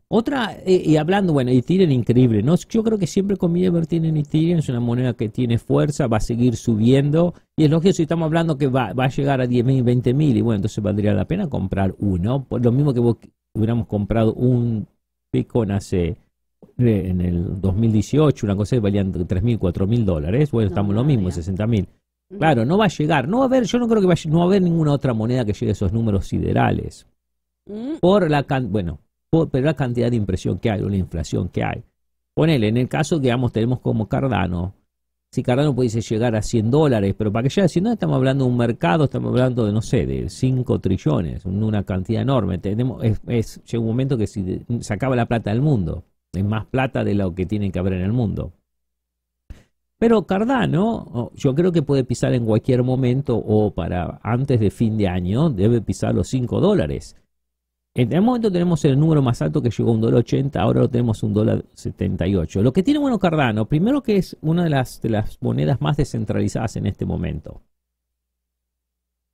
Otra, 0.09 0.59
eh, 0.65 0.83
y 0.85 0.97
hablando, 0.97 1.33
bueno, 1.33 1.51
Ethereum 1.51 1.91
increíble, 1.91 2.43
¿no? 2.43 2.55
Yo 2.57 2.83
creo 2.83 2.99
que 2.99 3.07
siempre 3.07 3.37
conviene 3.37 3.69
invertir 3.69 4.05
en 4.05 4.17
Ethereum, 4.17 4.59
es 4.59 4.69
una 4.69 4.81
moneda 4.81 5.15
que 5.15 5.29
tiene 5.29 5.59
fuerza, 5.59 6.07
va 6.07 6.19
a 6.19 6.21
seguir 6.21 6.57
subiendo, 6.57 7.35
y 7.57 7.65
es 7.65 7.71
lógico 7.71 7.93
si 7.95 8.03
estamos 8.03 8.27
hablando 8.27 8.59
que 8.59 8.67
va, 8.67 8.93
va 8.93 9.05
a 9.05 9.09
llegar 9.09 9.41
a 9.41 9.47
10 9.47 9.65
mil, 9.65 9.83
20 9.83 10.15
mil, 10.15 10.37
y 10.37 10.41
bueno, 10.43 10.57
entonces 10.57 10.83
valdría 10.83 11.15
la 11.15 11.25
pena 11.25 11.49
comprar 11.49 11.95
uno, 11.99 12.45
por 12.45 12.63
lo 12.63 12.73
mismo 12.73 12.93
que 12.93 13.01
vos 13.01 13.17
hubiéramos 13.55 13.87
comprado 13.87 14.35
un 14.35 14.87
Bitcoin 15.33 15.71
hace, 15.71 16.17
eh, 16.79 17.03
en 17.07 17.21
el 17.21 17.61
2018, 17.61 18.47
una 18.47 18.57
cosa 18.57 18.77
que 18.77 18.81
valían 18.81 19.13
3 19.13 19.43
mil, 19.43 19.59
4 19.59 19.87
mil 19.87 20.05
dólares, 20.05 20.51
bueno, 20.51 20.69
estamos 20.69 20.95
lo 20.95 21.05
mismo, 21.05 21.31
60 21.31 21.67
mil. 21.67 21.89
Claro, 22.37 22.67
no 22.67 22.77
va 22.77 22.85
a 22.85 22.89
llegar, 22.89 23.27
no 23.27 23.39
va 23.39 23.45
a 23.45 23.47
haber, 23.47 23.65
yo 23.65 23.79
no 23.79 23.89
creo 23.89 24.03
que 24.03 24.07
vaya, 24.07 24.31
no 24.31 24.39
va 24.39 24.45
a 24.45 24.47
haber 24.49 24.61
ninguna 24.61 24.93
otra 24.93 25.15
moneda 25.15 25.47
que 25.47 25.55
llegue 25.55 25.71
a 25.71 25.73
esos 25.73 25.93
números 25.95 26.27
siderales. 26.27 27.07
Mm. 27.67 27.97
Por 28.01 28.31
la, 28.31 28.45
bueno, 28.69 29.01
pero 29.31 29.65
la 29.65 29.75
cantidad 29.75 30.11
de 30.11 30.17
impresión 30.17 30.59
que 30.59 30.71
hay 30.71 30.81
o 30.83 30.89
la 30.89 30.97
inflación 30.97 31.49
que 31.49 31.63
hay. 31.63 31.83
Ponele, 32.35 32.69
en 32.69 32.77
el 32.77 32.89
caso, 32.89 33.19
digamos, 33.19 33.53
tenemos 33.53 33.81
como 33.81 34.09
Cardano, 34.09 34.75
si 35.31 35.43
Cardano 35.43 35.75
pudiese 35.75 36.01
llegar 36.01 36.35
a 36.37 36.43
100 36.43 36.71
dólares, 36.71 37.15
pero 37.17 37.31
para 37.31 37.43
que 37.43 37.51
llegue 37.51 37.67
a 37.67 37.69
100 37.69 37.85
dólares 37.85 37.97
estamos 37.97 38.17
hablando 38.17 38.45
de 38.45 38.51
un 38.51 38.57
mercado, 38.57 39.05
estamos 39.05 39.31
hablando 39.31 39.67
de, 39.67 39.73
no 39.73 39.83
sé, 39.83 40.07
de 40.07 40.31
5 40.31 40.79
trillones, 40.79 41.45
una 41.45 41.83
cantidad 41.85 42.23
enorme. 42.23 42.59
Tenemos, 42.59 43.05
es, 43.05 43.63
llega 43.65 43.81
un 43.81 43.87
momento 43.87 44.17
que 44.17 44.27
si 44.27 44.65
se 44.81 44.95
acaba 44.95 45.17
la 45.17 45.27
plata 45.27 45.51
del 45.51 45.61
mundo, 45.61 46.05
es 46.33 46.45
más 46.45 46.65
plata 46.67 47.05
de 47.05 47.15
lo 47.15 47.35
que 47.35 47.45
tiene 47.45 47.71
que 47.71 47.79
haber 47.79 47.95
en 47.95 48.03
el 48.03 48.13
mundo. 48.13 48.53
Pero 49.99 50.27
Cardano, 50.27 51.31
yo 51.35 51.55
creo 51.55 51.73
que 51.73 51.83
puede 51.83 52.05
pisar 52.05 52.33
en 52.33 52.47
cualquier 52.47 52.83
momento 52.83 53.37
o 53.37 53.75
para 53.75 54.21
antes 54.23 54.61
de 54.61 54.71
fin 54.71 54.97
de 54.97 55.09
año, 55.09 55.51
debe 55.51 55.83
pisar 55.83 56.15
los 56.15 56.29
5 56.29 56.61
dólares. 56.61 57.17
En 57.99 58.13
el 58.13 58.23
momento 58.23 58.49
tenemos 58.53 58.85
el 58.85 58.97
número 58.97 59.21
más 59.23 59.43
alto 59.43 59.61
que 59.61 59.71
llegó 59.71 59.91
a 59.91 59.95
un 59.95 60.01
dólar 60.01 60.21
80, 60.21 60.63
ahora 60.63 60.83
lo 60.83 60.89
tenemos 60.89 61.25
un 61.25 61.35
dólar 61.35 61.65
78. 61.75 62.63
Lo 62.63 62.73
que 62.73 62.85
tiene 62.85 63.01
bueno 63.01 63.19
Cardano, 63.19 63.67
primero 63.67 64.05
que 64.05 64.19
es 64.19 64.37
una 64.41 64.63
de 64.63 64.71
las, 64.71 65.03
de 65.03 65.11
las 65.11 65.43
monedas 65.43 65.81
más 65.81 65.97
descentralizadas 65.97 66.77
en 66.77 66.87
este 66.87 67.05
momento. 67.05 67.61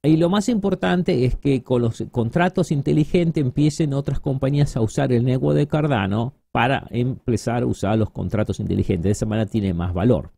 Y 0.02 0.16
lo 0.16 0.30
más 0.30 0.49
importante 0.49 1.26
es 1.26 1.37
que 1.37 1.62
con 1.62 1.83
los 1.83 2.04
contratos 2.11 2.73
inteligentes 2.73 3.44
empiecen 3.44 3.92
otras 3.92 4.18
compañías 4.18 4.78
a 4.78 4.80
usar 4.80 5.12
el 5.12 5.26
negocio 5.26 5.59
de 5.59 5.66
Cardano 5.66 6.33
para 6.50 6.87
empezar 6.88 7.64
a 7.64 7.66
usar 7.66 7.99
los 7.99 8.09
contratos 8.09 8.61
inteligentes. 8.61 9.04
De 9.04 9.11
esa 9.11 9.26
manera 9.26 9.44
tiene 9.44 9.75
más 9.75 9.92
valor. 9.92 10.33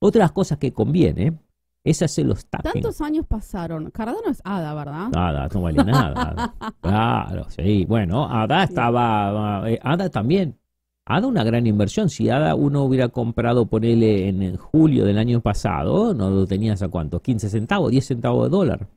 Otras 0.00 0.32
cosas 0.32 0.58
que 0.58 0.72
conviene 0.72 1.38
es 1.82 2.02
hacer 2.02 2.34
stacking. 2.36 2.72
Tantos 2.72 3.00
años 3.00 3.26
pasaron. 3.26 3.90
Cardano 3.90 4.30
es 4.30 4.40
ADA, 4.44 4.74
¿verdad? 4.74 5.08
ADA, 5.14 5.48
no 5.52 5.62
vale 5.62 5.84
nada. 5.84 6.54
claro, 6.80 7.46
sí. 7.50 7.84
Bueno, 7.86 8.28
ADA 8.30 8.64
estaba. 8.64 9.70
Eh, 9.70 9.78
ADA 9.82 10.10
también. 10.10 10.58
ADA 11.06 11.26
una 11.26 11.42
gran 11.42 11.66
inversión. 11.66 12.10
Si 12.10 12.28
ADA 12.28 12.54
uno 12.54 12.84
hubiera 12.84 13.08
comprado, 13.08 13.66
ponele 13.66 14.28
en 14.28 14.56
julio 14.56 15.04
del 15.04 15.18
año 15.18 15.40
pasado, 15.40 16.12
no 16.12 16.30
lo 16.30 16.46
tenías 16.46 16.82
a 16.82 16.88
cuánto, 16.88 17.20
15 17.20 17.48
centavos, 17.48 17.90
10 17.90 18.04
centavos 18.04 18.44
de 18.44 18.50
dólar. 18.50 18.88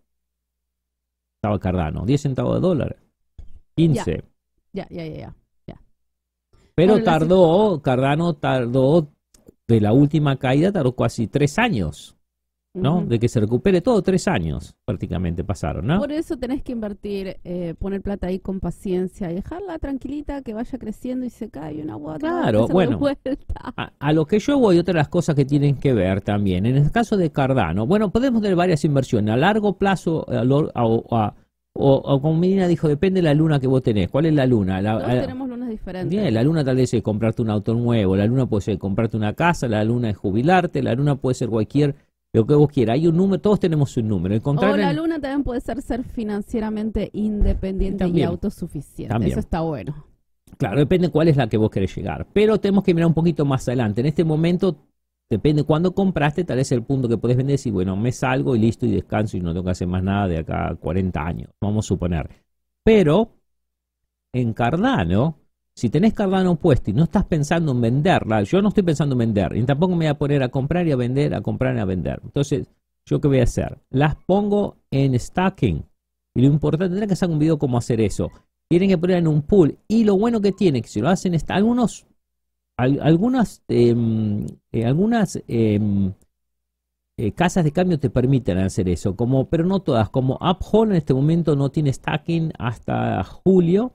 Estaba 1.37 1.59
Cardano, 1.59 2.05
10 2.05 2.21
centavos 2.21 2.55
de 2.55 2.61
dólar. 2.61 2.97
15. 3.75 4.23
Ya, 4.73 4.87
ya, 4.89 5.05
ya, 5.05 5.35
ya. 5.67 5.81
Pero 6.75 7.01
tardó, 7.03 7.81
Cardano 7.81 8.35
tardó, 8.35 9.09
de 9.67 9.79
la 9.79 9.93
última 9.93 10.37
caída, 10.37 10.71
tardó 10.71 10.95
casi 10.95 11.27
tres 11.27 11.57
años. 11.57 12.17
¿No? 12.73 13.05
De 13.05 13.19
que 13.19 13.27
se 13.27 13.39
recupere 13.39 13.81
todo, 13.81 14.01
tres 14.01 14.27
años 14.27 14.75
prácticamente 14.85 15.43
pasaron, 15.43 15.85
¿no? 15.85 15.99
Por 15.99 16.11
eso 16.11 16.37
tenés 16.37 16.63
que 16.63 16.71
invertir, 16.71 17.37
eh, 17.43 17.75
poner 17.77 18.01
plata 18.01 18.27
ahí 18.27 18.39
con 18.39 18.59
paciencia 18.59 19.31
y 19.31 19.35
dejarla 19.35 19.77
tranquilita 19.77 20.41
que 20.41 20.53
vaya 20.53 20.79
creciendo 20.79 21.25
y 21.25 21.29
se 21.29 21.49
cae 21.49 21.81
una 21.81 21.95
gota. 21.95 22.19
Claro, 22.19 22.67
bueno. 22.67 22.99
A, 23.99 24.13
lo 24.13 24.25
que 24.25 24.39
yo 24.39 24.57
voy, 24.57 24.79
otra 24.79 24.93
de 24.93 24.97
las 24.97 25.09
cosas 25.09 25.35
que 25.35 25.45
tienen 25.45 25.75
que 25.75 25.93
ver 25.93 26.21
también, 26.21 26.65
en 26.65 26.77
el 26.77 26.91
caso 26.91 27.15
de 27.15 27.31
Cardano, 27.31 27.85
bueno, 27.85 28.11
podemos 28.11 28.41
tener 28.41 28.55
varias 28.55 28.83
inversiones 28.85 29.33
a 29.33 29.37
largo 29.37 29.77
plazo 29.77 30.25
o, 31.75 32.21
como 32.21 32.37
Medina 32.37 32.67
dijo, 32.67 32.87
depende 32.87 33.19
de 33.19 33.23
la 33.23 33.33
luna 33.33 33.59
que 33.59 33.65
vos 33.67 33.81
tenés. 33.81 34.09
¿Cuál 34.09 34.27
es 34.27 34.33
la 34.33 34.45
luna? 34.45 34.81
Todos 34.81 35.21
tenemos 35.21 35.49
lunas 35.49 35.69
diferentes. 35.69 36.09
Bien, 36.09 36.31
la 36.33 36.43
luna 36.43 36.63
tal 36.63 36.75
vez 36.75 36.93
es 36.93 37.01
comprarte 37.01 37.41
un 37.41 37.49
auto 37.49 37.73
nuevo, 37.73 38.15
la 38.15 38.25
luna 38.25 38.45
puede 38.45 38.61
ser 38.61 38.77
comprarte 38.77 39.17
una 39.17 39.33
casa, 39.33 39.67
la 39.67 39.83
luna 39.83 40.09
es 40.09 40.17
jubilarte, 40.17 40.83
la 40.83 40.93
luna 40.93 41.15
puede 41.15 41.35
ser 41.35 41.49
cualquier 41.49 41.95
lo 42.33 42.45
que 42.47 42.55
vos 42.55 42.69
quieras. 42.69 42.95
Hay 42.95 43.07
un 43.07 43.15
número, 43.15 43.39
todos 43.39 43.59
tenemos 43.59 43.95
un 43.95 44.07
número. 44.07 44.35
o 44.43 44.77
la 44.77 44.91
luna 44.91 45.19
también 45.19 45.43
puede 45.43 45.61
ser 45.61 45.81
ser 45.81 46.03
financieramente 46.03 47.09
independiente 47.13 48.07
y 48.07 48.23
autosuficiente. 48.23 49.27
Eso 49.27 49.39
está 49.39 49.61
bueno. 49.61 50.07
Claro, 50.57 50.79
depende 50.79 51.09
cuál 51.09 51.27
es 51.27 51.37
la 51.37 51.47
que 51.47 51.57
vos 51.57 51.69
querés 51.69 51.95
llegar. 51.95 52.27
Pero 52.33 52.59
tenemos 52.59 52.83
que 52.83 52.93
mirar 52.93 53.07
un 53.07 53.13
poquito 53.13 53.45
más 53.45 53.67
adelante. 53.67 54.01
En 54.01 54.07
este 54.07 54.23
momento, 54.23 54.75
depende 55.29 55.63
cuándo 55.63 55.93
compraste, 55.93 56.43
tal 56.43 56.57
vez 56.57 56.71
el 56.71 56.83
punto 56.83 57.07
que 57.07 57.17
podés 57.17 57.37
vender 57.37 57.59
y 57.63 57.71
bueno, 57.71 57.95
me 57.95 58.11
salgo 58.11 58.55
y 58.55 58.59
listo 58.59 58.85
y 58.85 58.91
descanso 58.91 59.37
y 59.37 59.41
no 59.41 59.51
tengo 59.51 59.65
que 59.65 59.71
hacer 59.71 59.87
más 59.87 60.03
nada 60.03 60.27
de 60.27 60.39
acá 60.39 60.69
a 60.69 60.75
40 60.75 61.21
años, 61.21 61.49
vamos 61.61 61.85
a 61.85 61.87
suponer. 61.87 62.29
Pero 62.83 63.31
en 64.31 64.53
Cardano, 64.53 65.39
si 65.75 65.89
tenés 65.89 66.13
Cardano 66.13 66.55
puesto 66.55 66.91
y 66.91 66.93
no 66.93 67.03
estás 67.03 67.25
pensando 67.25 67.71
en 67.71 67.81
venderla, 67.81 68.43
yo 68.43 68.61
no 68.61 68.69
estoy 68.69 68.83
pensando 68.83 69.13
en 69.13 69.19
vender, 69.19 69.55
y 69.55 69.63
tampoco 69.63 69.91
me 69.95 70.05
voy 70.05 70.07
a 70.07 70.17
poner 70.17 70.43
a 70.43 70.49
comprar 70.49 70.87
y 70.87 70.91
a 70.91 70.95
vender, 70.95 71.33
a 71.33 71.41
comprar 71.41 71.75
y 71.75 71.79
a 71.79 71.85
vender. 71.85 72.19
Entonces, 72.23 72.67
¿yo 73.05 73.19
qué 73.19 73.27
voy 73.27 73.39
a 73.39 73.43
hacer? 73.43 73.79
Las 73.89 74.15
pongo 74.15 74.77
en 74.91 75.19
stacking. 75.19 75.83
Y 76.35 76.41
lo 76.41 76.47
importante, 76.47 76.89
tendré 76.89 77.07
que 77.07 77.13
hacer 77.13 77.29
un 77.29 77.39
video 77.39 77.57
cómo 77.57 77.77
hacer 77.77 78.01
eso. 78.01 78.31
Tienen 78.69 78.89
que 78.89 78.97
poner 78.97 79.17
en 79.17 79.27
un 79.27 79.43
pool. 79.43 79.77
Y 79.87 80.03
lo 80.03 80.17
bueno 80.17 80.41
que 80.41 80.51
tiene, 80.51 80.81
que 80.81 80.87
si 80.87 80.99
lo 80.99 81.09
hacen, 81.09 81.33
está, 81.33 81.55
algunos, 81.55 82.07
algunas, 82.77 83.63
em, 83.67 84.45
eh, 84.71 84.85
algunas 84.85 85.41
em, 85.47 86.13
eh, 87.17 87.31
casas 87.33 87.63
de 87.63 87.71
cambio 87.71 87.99
te 87.99 88.09
permiten 88.09 88.57
hacer 88.57 88.89
eso, 88.89 89.15
como, 89.15 89.47
pero 89.49 89.65
no 89.65 89.81
todas. 89.81 90.09
Como 90.09 90.39
Uphold 90.41 90.91
en 90.91 90.97
este 90.97 91.13
momento 91.13 91.55
no 91.55 91.69
tiene 91.69 91.93
stacking 91.93 92.51
hasta 92.57 93.23
julio 93.23 93.93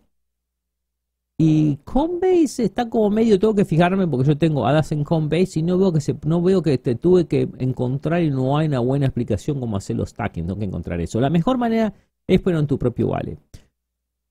y 1.41 1.77
Coinbase 1.85 2.65
está 2.65 2.91
como 2.91 3.11
medio, 3.11 3.39
tengo 3.39 3.55
que 3.55 3.65
fijarme 3.65 4.09
porque 4.09 4.27
yo 4.27 4.37
tengo 4.37 4.67
hadas 4.67 4.91
en 4.91 5.05
Coinbase 5.05 5.61
y 5.61 5.63
no 5.63 5.79
veo 5.79 5.93
que 5.93 6.01
no 6.27 6.43
veo 6.43 6.63
que 6.63 6.79
te 6.79 6.97
tuve 6.97 7.29
que 7.29 7.49
encontrar 7.59 8.25
y 8.25 8.31
no 8.31 8.59
hay 8.59 8.67
una 8.67 8.81
buena 8.81 9.07
explicación 9.07 9.61
cómo 9.61 9.77
hacer 9.77 9.95
los 9.95 10.11
stacking, 10.11 10.47
tengo 10.47 10.59
que 10.59 10.65
encontrar 10.65 11.01
eso. 11.01 11.21
La 11.21 11.31
mejor 11.31 11.57
manera 11.57 11.95
es 12.27 12.41
ponerlo 12.41 12.63
en 12.63 12.67
tu 12.67 12.77
propio 12.77 13.09
wallet. 13.09 13.39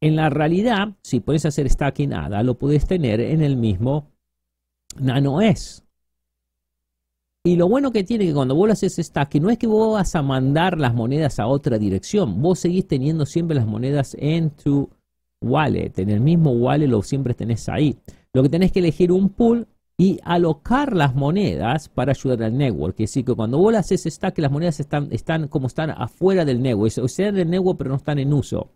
En 0.01 0.17
la 0.17 0.29
realidad, 0.29 0.95
si 1.01 1.21
puedes 1.21 1.45
hacer 1.45 1.69
stacking 1.69 2.13
ADA, 2.13 2.43
lo 2.43 2.57
puedes 2.57 2.85
tener 2.85 3.21
en 3.21 3.41
el 3.41 3.55
mismo 3.55 4.11
NanoS. 4.99 5.85
Y 7.45 7.55
lo 7.55 7.69
bueno 7.69 7.93
que 7.93 8.03
tiene 8.03 8.25
que 8.25 8.33
cuando 8.33 8.53
vos 8.53 8.69
haces 8.69 8.97
stacking 8.97 9.43
no 9.43 9.49
es 9.49 9.57
que 9.57 9.67
vos 9.67 9.93
vas 9.93 10.13
a 10.15 10.21
mandar 10.21 10.77
las 10.77 10.93
monedas 10.93 11.39
a 11.39 11.47
otra 11.47 11.77
dirección, 11.77 12.41
vos 12.41 12.59
seguís 12.59 12.85
teniendo 12.85 13.25
siempre 13.25 13.55
las 13.55 13.65
monedas 13.65 14.13
en 14.19 14.49
tu 14.49 14.89
wallet. 15.41 15.93
En 15.97 16.09
el 16.09 16.21
mismo 16.21 16.51
wallet 16.51 16.87
lo 16.87 17.01
siempre 17.01 17.33
tenés 17.33 17.69
ahí. 17.69 17.97
Lo 18.33 18.43
que 18.43 18.49
tenés 18.49 18.71
que 18.71 18.79
elegir 18.79 19.11
un 19.11 19.29
pool 19.29 19.67
y 19.97 20.19
alocar 20.23 20.95
las 20.95 21.15
monedas 21.15 21.89
para 21.89 22.11
ayudar 22.11 22.43
al 22.43 22.57
network. 22.57 22.93
Es 22.99 23.09
decir, 23.09 23.25
que 23.25 23.33
cuando 23.33 23.57
vos 23.57 23.73
haces 23.73 24.03
stack, 24.03 24.37
las 24.37 24.51
monedas 24.51 24.79
están, 24.79 25.07
están 25.11 25.47
como 25.47 25.67
están 25.67 25.89
afuera 25.89 26.45
del 26.45 26.61
network. 26.61 26.99
O 27.01 27.07
sea, 27.07 27.29
en 27.29 27.37
el 27.37 27.49
network, 27.49 27.77
pero 27.77 27.89
no 27.89 27.95
están 27.95 28.19
en 28.19 28.33
uso. 28.33 28.71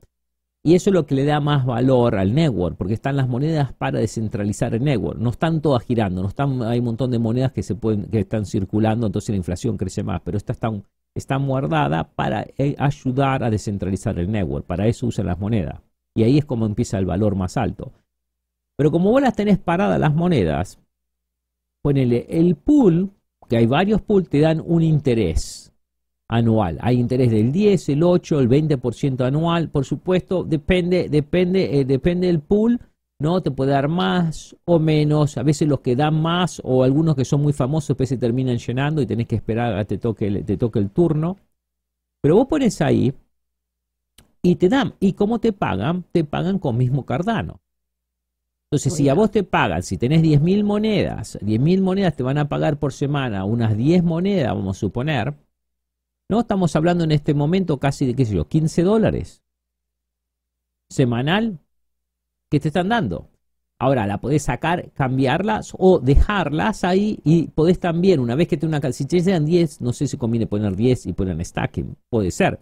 Y 0.64 0.76
eso 0.76 0.92
es 0.92 0.94
lo 0.94 1.08
que 1.08 1.16
le 1.16 1.26
da 1.26 1.40
más 1.40 1.66
valor 1.66 2.16
al 2.16 2.36
network, 2.36 2.78
porque 2.78 2.94
están 2.94 3.16
las 3.16 3.28
monedas 3.28 3.74
para 3.74 4.00
descentralizar 4.00 4.76
el 4.76 4.84
network. 4.84 5.18
No 5.20 5.32
están 5.32 5.60
todas 5.60 5.84
girando, 5.84 6.22
no 6.22 6.28
están, 6.28 6.62
hay 6.62 6.80
un 6.80 6.86
montón 6.86 7.10
de 7.10 7.18
monedas 7.18 7.52
que 7.52 7.64
se 7.64 7.74
pueden, 7.74 8.06
que 8.06 8.20
están 8.20 8.46
circulando, 8.46 9.08
entonces 9.08 9.30
la 9.30 9.38
inflación 9.38 9.76
crece 9.76 10.04
más, 10.04 10.22
pero 10.24 10.38
esta 10.38 10.54
está, 10.54 10.72
está 11.16 11.38
guardada 11.38 12.04
para 12.04 12.46
eh, 12.60 12.76
ayudar 12.78 13.44
a 13.44 13.50
descentralizar 13.50 14.20
el 14.20 14.32
network. 14.32 14.66
Para 14.68 14.86
eso 14.86 15.08
usan 15.08 15.26
las 15.26 15.40
monedas. 15.40 15.82
Y 16.16 16.24
ahí 16.24 16.38
es 16.38 16.46
como 16.46 16.66
empieza 16.66 16.98
el 16.98 17.06
valor 17.06 17.36
más 17.36 17.58
alto. 17.58 17.92
Pero 18.76 18.92
como 18.92 19.12
vos 19.12 19.22
las 19.22 19.36
tenés 19.36 19.60
paradas 19.60 20.00
las 20.00 20.14
monedas, 20.14 20.80
ponele 21.82 22.26
el 22.30 22.56
pool, 22.56 23.12
que 23.48 23.58
hay 23.58 23.66
varios 23.66 24.02
pools, 24.02 24.30
te 24.30 24.40
dan 24.40 24.62
un 24.66 24.84
interés 24.84 25.72
anual. 26.28 26.78
Hay 26.82 27.00
interés 27.00 27.30
del 27.32 27.52
10, 27.52 27.90
el 27.90 28.04
8, 28.04 28.40
el 28.40 28.50
20% 28.50 29.26
anual. 29.26 29.70
Por 29.70 29.86
supuesto, 29.86 30.44
depende, 30.44 31.10
depende, 31.10 31.80
eh, 31.80 31.86
depende 31.86 32.28
del 32.28 32.40
pool. 32.40 32.80
¿no? 33.22 33.42
Te 33.42 33.52
puede 33.52 33.72
dar 33.72 33.88
más 33.88 34.56
o 34.66 34.80
menos, 34.80 35.38
a 35.38 35.44
veces 35.44 35.68
los 35.68 35.82
que 35.82 35.96
dan 35.96 36.20
más 36.20 36.60
o 36.64 36.84
algunos 36.84 37.16
que 37.16 37.24
son 37.24 37.42
muy 37.44 37.54
famosos 37.54 37.90
después 37.90 38.10
se 38.10 38.18
terminan 38.18 38.58
llenando 38.58 39.00
y 39.00 39.06
tenés 39.06 39.28
que 39.28 39.36
esperar 39.36 39.76
a 39.76 39.86
que 39.86 39.86
te 39.86 39.98
toque, 40.00 40.44
te 40.44 40.58
toque 40.58 40.80
el 40.80 40.90
turno. 40.90 41.38
Pero 42.20 42.36
vos 42.38 42.48
pones 42.48 42.82
ahí 42.82 43.14
y 44.42 44.56
te 44.56 44.70
dan. 44.70 44.96
¿Y 45.00 45.14
cómo 45.14 45.40
te 45.40 45.54
pagan? 45.54 46.04
Te 46.12 46.24
pagan 46.24 46.60
con 46.60 46.78
mismo 46.78 47.06
Cardano. 47.06 47.62
Entonces, 48.72 48.94
si 48.94 49.10
a 49.10 49.14
vos 49.14 49.30
te 49.32 49.44
pagan, 49.44 49.84
si 49.84 49.98
tenés 49.98 50.22
10.000 50.22 50.64
monedas, 50.64 51.38
10.000 51.42 51.82
monedas 51.82 52.16
te 52.16 52.24
van 52.24 52.38
a 52.38 52.48
pagar 52.48 52.80
por 52.80 52.94
semana, 52.94 53.44
unas 53.44 53.76
10 53.76 54.02
monedas, 54.02 54.54
vamos 54.54 54.78
a 54.78 54.80
suponer, 54.80 55.36
¿no? 56.30 56.40
Estamos 56.40 56.74
hablando 56.78 57.04
en 57.04 57.12
este 57.12 57.34
momento 57.34 57.80
casi 57.80 58.06
de, 58.06 58.16
qué 58.16 58.26
sé 58.26 58.34
yo, 58.34 58.48
15 58.48 58.84
dólares 58.84 59.44
semanal 60.90 61.60
que 62.50 62.62
te 62.62 62.70
están 62.70 62.88
dando. 62.88 63.30
Ahora, 63.78 64.08
la 64.08 64.20
podés 64.20 64.44
sacar, 64.44 64.92
cambiarlas 64.94 65.74
o 65.78 66.00
dejarlas 66.00 66.86
ahí 66.86 67.20
y 67.26 67.48
podés 67.48 67.80
también, 67.80 68.22
una 68.22 68.36
vez 68.36 68.48
que 68.48 68.56
te 68.56 68.66
una... 68.66 68.80
Si 68.94 69.06
te 69.06 69.22
dan 69.22 69.46
10, 69.46 69.82
no 69.82 69.92
sé 69.92 70.08
si 70.08 70.16
conviene 70.18 70.48
poner 70.48 70.78
10 70.78 71.08
y 71.08 71.14
poner 71.14 71.44
stacking, 71.44 71.98
puede 72.10 72.32
ser. 72.32 72.58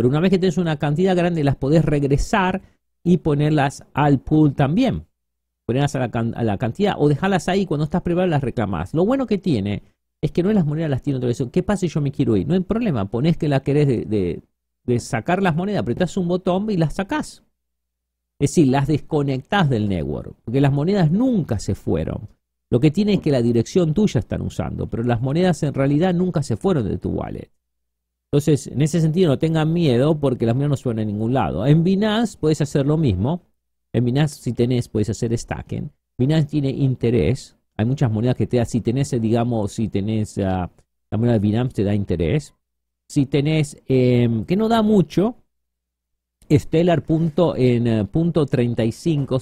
Pero 0.00 0.08
una 0.08 0.20
vez 0.20 0.30
que 0.30 0.38
tenés 0.38 0.56
una 0.56 0.78
cantidad 0.78 1.14
grande, 1.14 1.44
las 1.44 1.56
podés 1.56 1.84
regresar 1.84 2.62
y 3.04 3.18
ponerlas 3.18 3.84
al 3.92 4.18
pool 4.18 4.54
también. 4.54 5.04
Ponerlas 5.66 5.94
a 5.94 5.98
la, 5.98 6.56
cantidad 6.56 6.94
o 6.96 7.06
dejarlas 7.06 7.50
ahí 7.50 7.66
cuando 7.66 7.84
estás 7.84 8.00
preparado 8.00 8.30
las 8.30 8.42
reclamás. 8.42 8.94
Lo 8.94 9.04
bueno 9.04 9.26
que 9.26 9.36
tiene 9.36 9.82
es 10.22 10.32
que 10.32 10.42
no 10.42 10.48
es 10.48 10.54
las 10.54 10.64
monedas 10.64 10.88
las 10.88 11.02
tiene 11.02 11.18
otra 11.18 11.26
vez. 11.26 11.44
¿Qué 11.52 11.62
pasa 11.62 11.80
si 11.80 11.88
yo 11.88 12.00
me 12.00 12.12
quiero 12.12 12.34
ir? 12.38 12.48
No 12.48 12.54
hay 12.54 12.60
problema. 12.60 13.10
Ponés 13.10 13.36
que 13.36 13.46
la 13.46 13.60
querés 13.60 13.88
de, 14.08 14.40
de, 14.86 15.00
sacar 15.00 15.42
las 15.42 15.54
monedas, 15.54 15.82
apretás 15.82 16.16
un 16.16 16.28
botón 16.28 16.70
y 16.70 16.78
las 16.78 16.94
sacás. 16.94 17.44
Es 18.38 18.52
decir, 18.52 18.68
las 18.68 18.88
desconectás 18.88 19.68
del 19.68 19.86
network. 19.86 20.34
Porque 20.46 20.62
las 20.62 20.72
monedas 20.72 21.10
nunca 21.10 21.58
se 21.58 21.74
fueron. 21.74 22.26
Lo 22.70 22.80
que 22.80 22.90
tiene 22.90 23.12
es 23.12 23.20
que 23.20 23.32
la 23.32 23.42
dirección 23.42 23.92
tuya 23.92 24.20
están 24.20 24.40
usando, 24.40 24.86
pero 24.86 25.02
las 25.02 25.20
monedas 25.20 25.62
en 25.62 25.74
realidad 25.74 26.14
nunca 26.14 26.42
se 26.42 26.56
fueron 26.56 26.88
de 26.88 26.96
tu 26.96 27.10
wallet. 27.10 27.50
Entonces, 28.32 28.68
en 28.68 28.80
ese 28.80 29.00
sentido, 29.00 29.28
no 29.28 29.38
tengan 29.38 29.72
miedo 29.72 30.18
porque 30.18 30.46
las 30.46 30.54
monedas 30.54 30.70
no 30.70 30.76
suenan 30.76 31.02
en 31.02 31.08
ningún 31.08 31.34
lado. 31.34 31.66
En 31.66 31.82
Binance 31.82 32.38
puedes 32.38 32.60
hacer 32.60 32.86
lo 32.86 32.96
mismo. 32.96 33.42
En 33.92 34.04
Binance, 34.04 34.40
si 34.40 34.52
tenés, 34.52 34.88
puedes 34.88 35.10
hacer 35.10 35.36
stacking. 35.36 35.90
Binance 36.16 36.46
tiene 36.48 36.70
interés. 36.70 37.56
Hay 37.76 37.86
muchas 37.86 38.10
monedas 38.10 38.36
que 38.36 38.46
te 38.46 38.58
da. 38.58 38.64
Si 38.64 38.80
tenés, 38.82 39.10
digamos, 39.20 39.72
si 39.72 39.88
tenés 39.88 40.38
ah, 40.38 40.70
la 41.10 41.18
moneda 41.18 41.32
de 41.34 41.38
Binance, 41.40 41.74
te 41.74 41.84
da 41.84 41.92
interés. 41.92 42.54
Si 43.08 43.26
tenés, 43.26 43.82
em, 43.88 44.44
que 44.44 44.56
no 44.56 44.68
da 44.68 44.82
mucho, 44.82 45.36
Stellar 46.48 47.02
punto 47.02 47.56
en 47.56 47.86
eh, 47.86 48.04
punto 48.04 48.44
35 48.46 49.40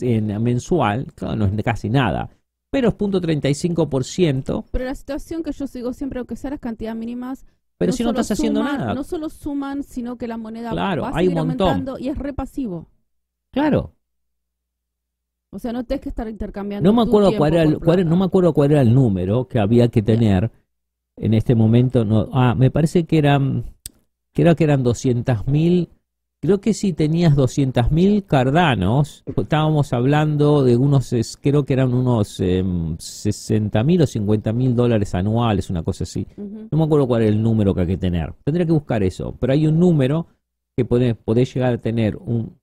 en 0.00 0.42
mensual, 0.42 1.12
claro, 1.14 1.36
no 1.36 1.44
es 1.46 1.64
casi 1.64 1.88
nada, 1.88 2.30
pero 2.70 2.88
es 2.88 2.94
punto 2.94 3.20
35%. 3.20 4.64
Pero 4.70 4.84
la 4.84 4.94
situación 4.94 5.42
que 5.42 5.52
yo 5.52 5.66
sigo 5.66 5.92
siempre, 5.92 6.18
aunque 6.18 6.36
sean 6.36 6.52
las 6.52 6.60
cantidades 6.60 6.98
mínimas, 6.98 7.44
pero 7.80 7.92
si 7.92 8.04
no 8.04 8.10
estás 8.10 8.30
haciendo 8.30 8.62
nada. 8.62 8.92
No 8.92 9.04
solo 9.04 9.30
suman, 9.30 9.82
sino 9.82 10.18
que 10.18 10.28
la 10.28 10.36
moneda 10.36 10.70
claro, 10.70 11.00
va 11.00 11.08
a 11.08 11.14
seguir 11.14 11.38
aumentando 11.38 11.98
y 11.98 12.08
es 12.10 12.18
repasivo. 12.18 12.90
Claro. 13.52 13.94
O 15.50 15.58
sea, 15.58 15.72
no 15.72 15.82
tienes 15.84 16.02
que 16.02 16.10
estar 16.10 16.28
intercambiando. 16.28 16.86
No 16.86 16.94
me 16.94 17.08
acuerdo 17.08 17.34
cuál 17.38 17.54
era 17.54 17.62
el, 17.62 18.06
no 18.06 18.16
me 18.18 18.26
acuerdo 18.26 18.52
cuál 18.52 18.72
era 18.72 18.82
el 18.82 18.94
número 18.94 19.48
que 19.48 19.58
había 19.58 19.88
que 19.88 20.02
tener. 20.02 20.50
en 21.16 21.32
este 21.32 21.54
momento, 21.54 22.04
no, 22.04 22.28
ah, 22.34 22.54
me 22.54 22.70
parece 22.70 23.04
que 23.04 23.16
eran, 23.16 23.64
creo 24.34 24.54
que 24.56 24.64
eran 24.64 24.82
200 24.82 25.46
mil, 25.46 25.88
creo 26.40 26.60
que 26.60 26.72
si 26.72 26.92
tenías 26.92 27.36
200 27.36 27.90
mil 27.92 28.24
cardanos, 28.24 29.22
estábamos 29.36 29.92
hablando 29.92 30.64
de 30.64 30.76
unos, 30.76 31.14
creo 31.40 31.64
que 31.64 31.74
eran 31.74 31.92
unos 31.92 32.28
60 32.28 33.80
em, 33.80 33.86
mil 33.86 34.02
o 34.02 34.06
50 34.06 34.52
mil 34.52 34.74
dólares 34.74 35.14
anuales, 35.14 35.68
una 35.70 35.82
cosa 35.82 36.04
así. 36.04 36.26
No 36.36 36.78
me 36.78 36.84
acuerdo 36.84 37.06
cuál 37.06 37.22
es 37.22 37.28
el 37.28 37.42
número 37.42 37.74
que 37.74 37.82
hay 37.82 37.86
que 37.86 37.98
tener. 37.98 38.32
Tendría 38.44 38.66
que 38.66 38.72
buscar 38.72 39.02
eso, 39.02 39.36
pero 39.38 39.52
hay 39.52 39.66
un 39.66 39.78
número 39.78 40.26
que 40.76 40.84
podés, 40.84 41.14
podés 41.14 41.52
llegar 41.54 41.74
a 41.74 41.78
tener 41.78 42.16
un, 42.16 42.58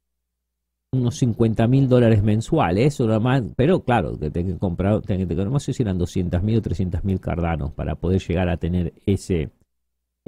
unos 0.91 1.15
50 1.17 1.67
mil 1.67 1.87
dólares 1.87 2.23
mensuales, 2.23 2.99
o 2.99 3.19
más, 3.19 3.43
pero 3.55 3.83
claro, 3.83 4.17
que 4.17 4.31
tenés 4.31 4.53
que 4.53 4.59
comprar, 4.59 5.01
tenés 5.01 5.27
que, 5.27 5.35
no 5.35 5.59
sé 5.59 5.73
si 5.73 5.83
eran 5.83 5.99
200 5.99 6.41
mil 6.41 6.57
o 6.57 6.61
300 6.61 7.03
mil 7.03 7.19
cardanos 7.19 7.73
para 7.73 7.95
poder 7.95 8.21
llegar 8.21 8.49
a 8.49 8.57
tener 8.57 8.93
ese 9.05 9.51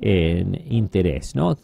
interés, 0.02 1.36
¿no? 1.36 1.58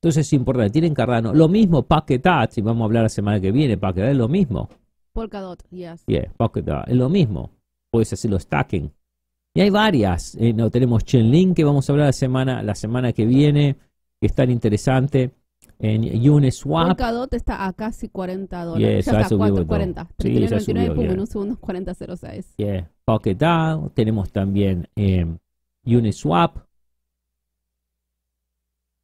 Entonces 0.00 0.26
es 0.26 0.32
importante, 0.32 0.70
tienen 0.70 0.94
Cardano. 0.94 1.34
Lo 1.34 1.48
mismo 1.48 1.82
Paquetat, 1.82 2.52
si 2.52 2.62
vamos 2.62 2.82
a 2.82 2.84
hablar 2.84 3.02
la 3.04 3.08
semana 3.08 3.40
que 3.40 3.50
viene, 3.50 3.76
Paquetat 3.76 4.10
es 4.10 4.16
lo 4.16 4.28
mismo. 4.28 4.68
Polkadot, 5.12 5.62
yes. 5.70 6.04
Yeah, 6.06 6.32
Paquetat, 6.36 6.88
es 6.88 6.96
lo 6.96 7.08
mismo. 7.08 7.50
Puedes 7.90 8.12
hacerlo 8.12 8.38
stacking. 8.38 8.92
Y 9.54 9.60
hay 9.60 9.70
varias. 9.70 10.36
Eh, 10.36 10.52
no, 10.52 10.70
tenemos 10.70 11.04
Chainlink 11.04 11.56
que 11.56 11.64
vamos 11.64 11.88
a 11.88 11.92
hablar 11.92 12.06
la 12.06 12.12
semana, 12.12 12.62
la 12.62 12.76
semana 12.76 13.12
que 13.12 13.26
viene, 13.26 13.76
que 14.20 14.28
es 14.28 14.34
tan 14.34 14.50
interesante 14.50 15.32
en 15.80 16.30
Uniswap. 16.30 16.86
Polkadot 16.86 17.34
está 17.34 17.66
a 17.66 17.72
casi 17.72 18.08
40 18.08 18.64
dólares. 18.64 19.04
ya 19.04 19.20
está, 19.20 19.36
4, 19.36 19.66
40. 19.66 20.08
Sí, 20.18 20.38
29, 20.38 20.94
pum, 20.94 21.04
en 21.04 21.20
un 21.20 21.26
segundo 21.26 21.56
40.06. 21.56 22.54
Yeah. 22.56 22.88
Pocket 23.04 23.34
DAO. 23.34 23.90
Tenemos 23.90 24.30
también 24.30 24.88
eh, 24.94 25.26
Uniswap. 25.84 26.67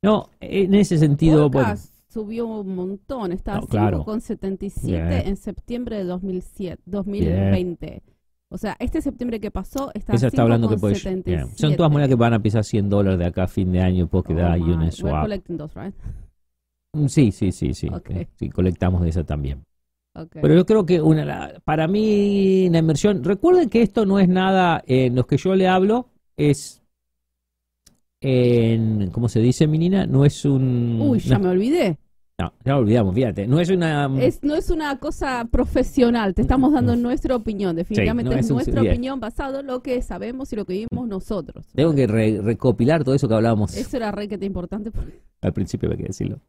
No, 0.05 0.31
en 0.41 0.75
ese 0.75 0.99
sentido... 0.99 1.49
Bueno, 1.51 1.75
subió 2.09 2.47
un 2.47 2.75
montón. 2.75 3.33
Está 3.33 3.57
a 3.57 3.61
no, 3.61 3.67
claro. 3.67 4.05
5,77 4.05 5.27
en 5.27 5.37
septiembre 5.37 5.97
de 5.97 6.05
2007, 6.05 6.83
2020. 6.87 8.03
O 8.51 8.57
sea, 8.59 8.77
este 8.79 9.03
septiembre 9.03 9.41
que 9.41 9.51
pasó 9.51 9.91
está 9.95 10.15
Esa 10.15 10.29
está 10.29 10.43
hablando 10.43 10.69
que 10.69 10.77
puede, 10.77 10.95
Son 10.95 11.75
todas 11.75 11.91
monedas 11.91 12.09
que 12.09 12.15
van 12.15 12.35
a 12.35 12.41
pisar 12.41 12.63
100 12.63 12.89
dólares 12.89 13.19
de 13.19 13.27
acá 13.27 13.45
a 13.45 13.49
fin 13.49 13.73
de 13.73 13.81
año 13.81 14.07
porque 14.07 14.33
oh 14.33 14.37
da 14.37 14.55
Uniswap. 14.55 15.29
Those, 15.59 15.81
right? 15.81 15.95
Mm, 16.93 17.07
sí, 17.07 17.33
sí, 17.33 17.51
sí, 17.51 17.75
sí. 17.75 17.89
Sí, 18.37 18.51
colectamos 18.51 19.03
de 19.03 19.09
esa 19.09 19.25
también. 19.25 19.65
Pero 20.31 20.55
yo 20.55 20.65
creo 20.65 20.87
que 20.87 21.03
una, 21.03 21.55
para 21.65 21.89
mí 21.89 22.71
la 22.71 22.79
inversión, 22.79 23.25
recuerden 23.25 23.69
que 23.69 23.83
esto 23.83 24.07
no 24.07 24.21
es 24.21 24.29
nada, 24.29 24.81
en 24.87 25.17
los 25.17 25.27
que 25.27 25.37
yo 25.37 25.57
le 25.57 25.67
hablo, 25.67 26.11
es 26.37 26.84
en, 28.25 29.11
¿cómo 29.11 29.29
se 29.29 29.41
dice, 29.41 29.67
menina? 29.67 30.07
No 30.07 30.25
es 30.25 30.47
un... 30.47 30.99
Uy, 31.01 31.19
ya 31.19 31.39
me 31.39 31.49
olvidé. 31.49 31.99
No, 32.39 32.53
ya 32.65 32.77
olvidamos, 32.79 33.15
fíjate. 33.15 33.47
No 33.47 33.61
es 33.61 33.69
una... 33.69 34.11
Es, 34.19 34.43
no 34.43 34.55
es 34.55 34.71
una 34.71 34.99
cosa 34.99 35.47
profesional, 35.51 36.35
te 36.35 36.41
estamos 36.41 36.73
dando 36.73 36.97
nuestra 36.97 37.37
opinión. 37.37 37.77
Definitivamente 37.77 38.39
es, 38.39 38.51
nuestra 38.51 38.81
opinión 38.81 39.21
basado 39.21 39.61
en 39.61 39.67
lo 39.67 39.83
que 39.83 40.01
sabemos 40.01 40.53
y 40.53 40.57
lo 40.57 40.65
que 40.65 40.87
vimos 40.91 41.07
nosotros. 41.07 41.67
Tengo 41.75 41.95
que 41.95 42.07
recopilar 42.07 43.05
todo 43.05 43.15
eso 43.15 43.29
que 43.29 43.35
hablábamos. 43.35 43.77
Eso 43.77 43.97
era 43.99 44.11
re 44.11 44.27
que 44.27 44.39
te 44.39 44.47
importante. 44.47 44.91
Al 45.43 45.53
principio 45.53 45.91
hay 45.91 45.99
que 45.99 46.05
decirlo. 46.05 46.41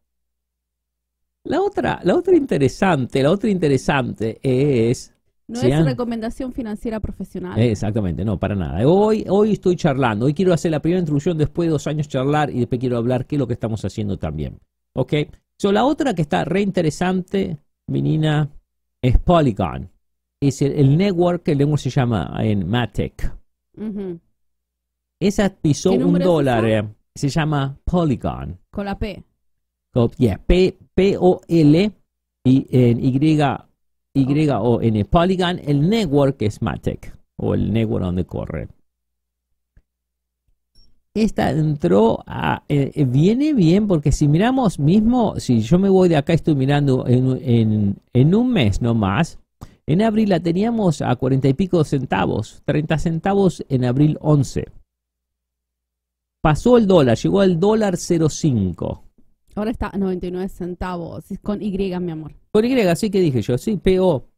La 1.44 1.60
otra, 1.60 2.00
la 2.02 2.16
otra 2.16 2.34
interesante, 2.36 3.22
la 3.22 3.30
otra 3.30 3.50
interesante 3.50 4.40
es 4.42 5.15
no 5.48 5.60
es 5.60 5.84
recomendación 5.84 6.52
financiera 6.52 7.00
profesional. 7.00 7.58
Exactamente, 7.58 8.24
no, 8.24 8.38
para 8.38 8.54
nada. 8.54 8.86
Hoy, 8.86 9.24
hoy 9.28 9.52
estoy 9.52 9.76
charlando, 9.76 10.26
hoy 10.26 10.34
quiero 10.34 10.52
hacer 10.52 10.70
la 10.70 10.80
primera 10.80 11.00
introducción 11.00 11.38
después 11.38 11.68
de 11.68 11.72
dos 11.72 11.86
años 11.86 12.08
charlar 12.08 12.50
y 12.50 12.60
después 12.60 12.80
quiero 12.80 12.96
hablar 12.96 13.26
qué 13.26 13.36
es 13.36 13.38
lo 13.38 13.46
que 13.46 13.54
estamos 13.54 13.84
haciendo 13.84 14.18
también. 14.18 14.58
¿Ok? 14.94 15.14
So, 15.58 15.72
la 15.72 15.84
otra 15.84 16.14
que 16.14 16.22
está 16.22 16.44
re 16.44 16.60
interesante, 16.60 17.58
menina, 17.86 18.50
es 19.00 19.18
Polygon. 19.18 19.90
Es 20.40 20.60
el, 20.62 20.96
network, 20.96 21.48
el 21.48 21.58
network 21.58 21.80
se 21.80 21.90
llama 21.90 22.34
en 22.40 22.68
Matic. 22.68 23.32
Esa 25.18 25.48
pisó 25.48 25.92
un 25.92 26.18
dólar, 26.18 26.64
eh, 26.66 26.84
se 27.14 27.28
llama 27.28 27.78
Polygon. 27.84 28.58
Con 28.70 28.84
la 28.84 28.98
P. 28.98 29.24
P, 30.46 30.76
P-O-L 30.94 31.92
y 32.44 32.66
en 32.70 33.02
Y, 33.02 33.38
Y 34.16 34.48
o 34.48 34.80
N. 34.80 35.04
Polygon, 35.04 35.60
el 35.62 35.88
network 35.88 36.40
es 36.40 36.62
Matic 36.62 37.14
o 37.36 37.52
el 37.52 37.70
network 37.70 38.04
donde 38.04 38.24
corre. 38.24 38.68
Esta 41.12 41.50
entró 41.50 42.22
a, 42.26 42.62
eh, 42.68 42.92
eh, 42.94 43.04
viene 43.04 43.52
bien 43.52 43.86
porque 43.86 44.12
si 44.12 44.26
miramos 44.26 44.78
mismo, 44.78 45.38
si 45.38 45.60
yo 45.60 45.78
me 45.78 45.90
voy 45.90 46.08
de 46.08 46.16
acá, 46.16 46.32
estoy 46.32 46.54
mirando 46.54 47.06
en, 47.06 47.38
en, 47.42 47.96
en 48.12 48.34
un 48.34 48.50
mes 48.50 48.80
nomás, 48.80 49.38
en 49.86 50.02
abril 50.02 50.30
la 50.30 50.40
teníamos 50.40 51.02
a 51.02 51.14
cuarenta 51.16 51.48
y 51.48 51.54
pico 51.54 51.84
centavos, 51.84 52.62
30 52.64 52.98
centavos 52.98 53.64
en 53.68 53.84
abril 53.84 54.18
11. 54.20 54.66
Pasó 56.42 56.78
el 56.78 56.86
dólar, 56.86 57.18
llegó 57.18 57.40
al 57.40 57.60
dólar 57.60 57.94
0,5. 57.94 59.00
Ahora 59.56 59.70
está 59.70 59.88
a 59.88 59.96
99 59.96 60.48
centavos. 60.48 61.24
con 61.42 61.62
Y, 61.62 61.70
mi 61.78 62.10
amor. 62.10 62.32
Con 62.56 62.64
Y, 62.64 62.96
sí 62.96 63.10
que 63.10 63.20
dije 63.20 63.42
yo. 63.42 63.58
Sí, 63.58 63.76
P-O. 63.76 64.30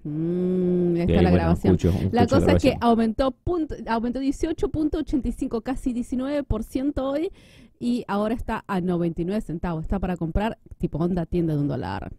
Mm, 0.03 0.97
está 0.97 1.21
la 1.21 1.31
grabación. 1.31 1.77
la 2.11 2.27
cosa 2.27 2.51
es 2.51 2.61
que 2.61 2.75
aumentó, 2.81 3.31
punto, 3.31 3.75
aumentó 3.87 4.19
18.85, 4.19 5.63
casi 5.63 5.93
19% 5.93 6.93
hoy. 6.97 7.31
Y 7.79 8.03
ahora 8.09 8.35
está 8.35 8.65
a 8.67 8.81
99 8.81 9.39
centavos. 9.39 9.83
Está 9.83 9.99
para 9.99 10.17
comprar 10.17 10.57
tipo 10.77 10.97
onda 10.97 11.25
tienda 11.25 11.53
de 11.55 11.61
un 11.61 11.69
dólar. 11.69 12.11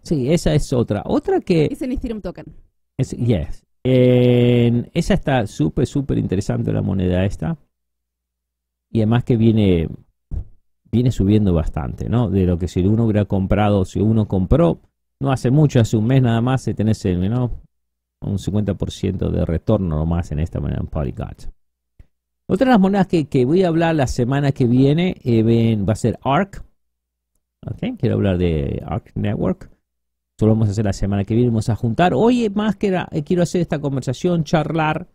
Sí, 0.00 0.32
esa 0.32 0.54
es 0.54 0.72
otra. 0.72 1.02
Otra 1.04 1.40
que... 1.40 1.68
Es 1.70 1.82
en 1.82 1.92
Ethereum 1.92 2.22
Token. 2.22 2.46
Es, 2.96 3.10
yes. 3.10 3.66
esa 3.84 5.12
está 5.12 5.46
súper, 5.46 5.86
súper 5.86 6.16
interesante 6.16 6.72
la 6.72 6.80
moneda 6.80 7.22
esta 7.26 7.58
y 8.90 9.00
además 9.00 9.24
que 9.24 9.36
viene, 9.36 9.88
viene 10.96 11.12
subiendo 11.12 11.52
bastante, 11.52 12.08
¿no? 12.08 12.30
De 12.30 12.46
lo 12.46 12.58
que 12.58 12.68
si 12.68 12.80
uno 12.80 13.04
hubiera 13.04 13.26
comprado, 13.26 13.84
si 13.84 14.00
uno 14.00 14.26
compró, 14.26 14.80
no 15.20 15.30
hace 15.30 15.50
mucho, 15.50 15.78
hace 15.78 15.98
un 15.98 16.06
mes 16.06 16.22
nada 16.22 16.40
más, 16.40 16.62
se 16.62 16.72
tenés 16.72 17.04
¿no? 17.04 17.60
un 18.22 18.38
50% 18.38 19.30
de 19.30 19.44
retorno 19.44 19.96
nomás 19.96 20.32
en 20.32 20.38
esta 20.38 20.58
moneda 20.58 20.78
en 20.80 20.86
Polygon. 20.86 21.34
Otra 22.48 22.64
de 22.64 22.70
las 22.70 22.80
monedas 22.80 23.08
que, 23.08 23.26
que, 23.26 23.44
voy 23.44 23.62
a 23.62 23.68
hablar 23.68 23.94
la 23.94 24.06
semana 24.06 24.52
que 24.52 24.64
viene 24.64 25.16
eh, 25.22 25.76
va 25.76 25.92
a 25.92 25.96
ser 25.96 26.18
ARC. 26.22 26.64
Okay, 27.66 27.96
quiero 27.98 28.14
hablar 28.14 28.38
de 28.38 28.82
ARC 28.86 29.12
Network. 29.16 29.70
Solo 30.38 30.52
vamos 30.52 30.68
a 30.68 30.70
hacer 30.70 30.86
la 30.86 30.94
semana 30.94 31.24
que 31.24 31.34
viene. 31.34 31.50
Vamos 31.50 31.68
a 31.68 31.76
juntar. 31.76 32.14
Hoy 32.14 32.48
más 32.48 32.76
que 32.76 32.88
eh, 32.88 33.22
quiero 33.22 33.42
hacer 33.42 33.60
esta 33.60 33.80
conversación, 33.80 34.44
charlar 34.44 35.08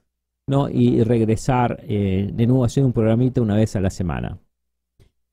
¿no? 0.48 0.70
Y 0.70 1.04
regresar 1.04 1.80
eh, 1.88 2.30
de 2.32 2.48
nuevo 2.48 2.64
a 2.64 2.68
hacer 2.68 2.84
un 2.84 2.94
programita 2.94 3.42
una 3.42 3.56
vez 3.56 3.76
a 3.76 3.82
la 3.82 3.90
semana. 3.90 4.38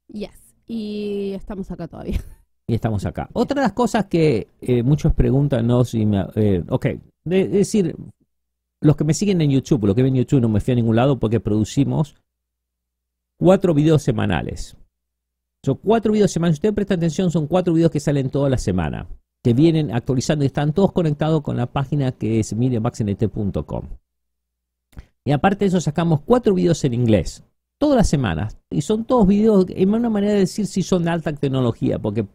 Yes, 0.09 0.55
y 0.66 1.33
estamos 1.35 1.71
acá 1.71 1.88
todavía. 1.88 2.21
Y 2.71 2.75
estamos 2.75 3.07
acá. 3.07 3.31
Otra 3.33 3.62
de 3.62 3.66
las 3.66 3.73
cosas 3.73 4.05
que 4.11 4.49
eh, 4.61 4.83
muchos 4.83 5.14
preguntan, 5.14 5.66
¿no? 5.66 5.87
Si 5.87 6.05
me, 6.05 6.27
eh, 6.35 6.62
ok, 6.68 6.85
es 7.25 7.51
decir, 7.51 7.97
los 8.83 8.94
que 8.94 9.05
me 9.05 9.14
siguen 9.14 9.40
en 9.40 9.51
YouTube, 9.51 9.87
los 9.87 9.97
que 9.97 10.03
ven 10.03 10.14
YouTube 10.14 10.42
no 10.42 10.51
me 10.51 10.61
fui 10.61 10.73
a 10.73 10.75
ningún 10.75 10.94
lado 10.94 11.18
porque 11.18 11.40
producimos 11.40 12.14
cuatro 13.38 13.73
videos 13.73 14.03
semanales. 14.03 14.77
Son 15.64 15.77
cuatro 15.77 16.12
videos 16.12 16.31
semanales. 16.31 16.57
Si 16.57 16.59
ustedes 16.59 16.75
prestan 16.75 16.99
atención, 16.99 17.31
son 17.31 17.47
cuatro 17.47 17.73
videos 17.73 17.90
que 17.90 18.01
salen 18.01 18.31
toda 18.31 18.51
la 18.51 18.59
semana, 18.59 19.09
que 19.42 19.55
vienen 19.55 19.94
actualizando 19.94 20.44
y 20.44 20.49
están 20.49 20.75
todos 20.75 20.92
conectados 20.92 21.40
con 21.42 21.57
la 21.57 21.66
página 21.66 22.12
que 22.12 22.38
es 22.38 22.55
mediamaxnt.com. 22.55 23.85
Y 25.25 25.33
aparte 25.33 25.64
de 25.64 25.68
eso 25.68 25.81
sacamos 25.81 26.21
cuatro 26.21 26.55
videos 26.55 26.85
en 26.85 26.94
inglés, 26.94 27.44
todas 27.79 27.97
las 27.97 28.09
semanas. 28.09 28.59
Y 28.71 28.83
son 28.83 29.05
todos 29.05 29.27
videos, 29.27 29.67
en 29.69 29.95
una 29.95 30.11
manera 30.11 30.35
de 30.35 30.41
decir 30.41 30.67
si 30.67 30.83
son 30.83 31.05
de 31.05 31.11
alta 31.11 31.33
tecnología, 31.33 31.99
porque 31.99 32.27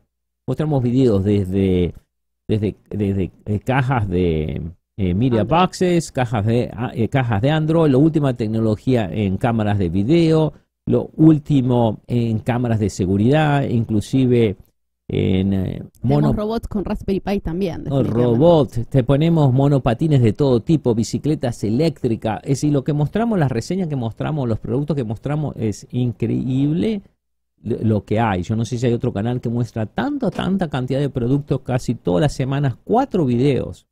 mostramos 0.48 0.82
videos 0.82 1.24
desde, 1.24 1.94
desde, 2.48 2.76
desde 2.90 3.32
eh, 3.46 3.60
cajas 3.60 4.08
de 4.08 4.62
eh, 4.98 5.14
media 5.14 5.44
boxes, 5.44 6.12
cajas 6.12 6.46
de, 6.46 6.70
ah, 6.74 6.92
eh, 6.94 7.08
cajas 7.10 7.42
de 7.42 7.52
Android, 7.52 7.92
la 7.92 7.98
última 7.98 8.34
tecnología 8.36 9.10
en 9.12 9.38
cámaras 9.38 9.78
de 9.78 9.90
video, 9.90 10.54
lo 10.86 11.10
último 11.16 12.02
en 12.08 12.40
cámaras 12.40 12.80
de 12.80 12.90
seguridad, 12.90 13.64
inclusive 13.64 14.58
en 15.14 15.54
eh, 15.54 15.84
robots 16.02 16.68
con 16.68 16.84
Raspberry 16.84 17.20
Pi 17.20 17.40
también. 17.40 17.86
Robots, 17.86 18.88
te 18.90 19.04
ponemos 19.04 19.54
monopatines 19.54 20.22
de 20.22 20.34
todo 20.34 20.60
tipo, 20.62 20.96
bicicletas 20.96 21.64
eléctricas. 21.64 22.40
Es 22.44 22.50
decir, 22.50 22.74
lo 22.74 22.84
que 22.84 22.94
mostramos, 22.94 23.38
las 23.38 23.52
reseñas 23.52 23.88
que 23.88 23.96
mostramos, 23.96 24.50
los 24.50 24.60
productos 24.60 24.96
que 24.96 25.04
mostramos, 25.04 25.56
es 25.58 25.88
increíble 25.92 27.02
lo 27.62 28.04
que 28.04 28.20
hay. 28.20 28.42
Yo 28.42 28.56
no 28.56 28.66
sé 28.66 28.78
si 28.78 28.88
hay 28.88 28.94
otro 28.94 29.14
canal 29.14 29.40
que 29.40 29.50
muestra 29.50 29.86
tanta, 29.86 30.32
tanta 30.32 30.68
cantidad 30.68 31.00
de 31.00 31.10
productos, 31.10 31.62
casi 31.62 31.94
todas 31.94 32.22
las 32.22 32.34
semanas, 32.34 32.76
cuatro 32.84 33.26
videos. 33.26 33.86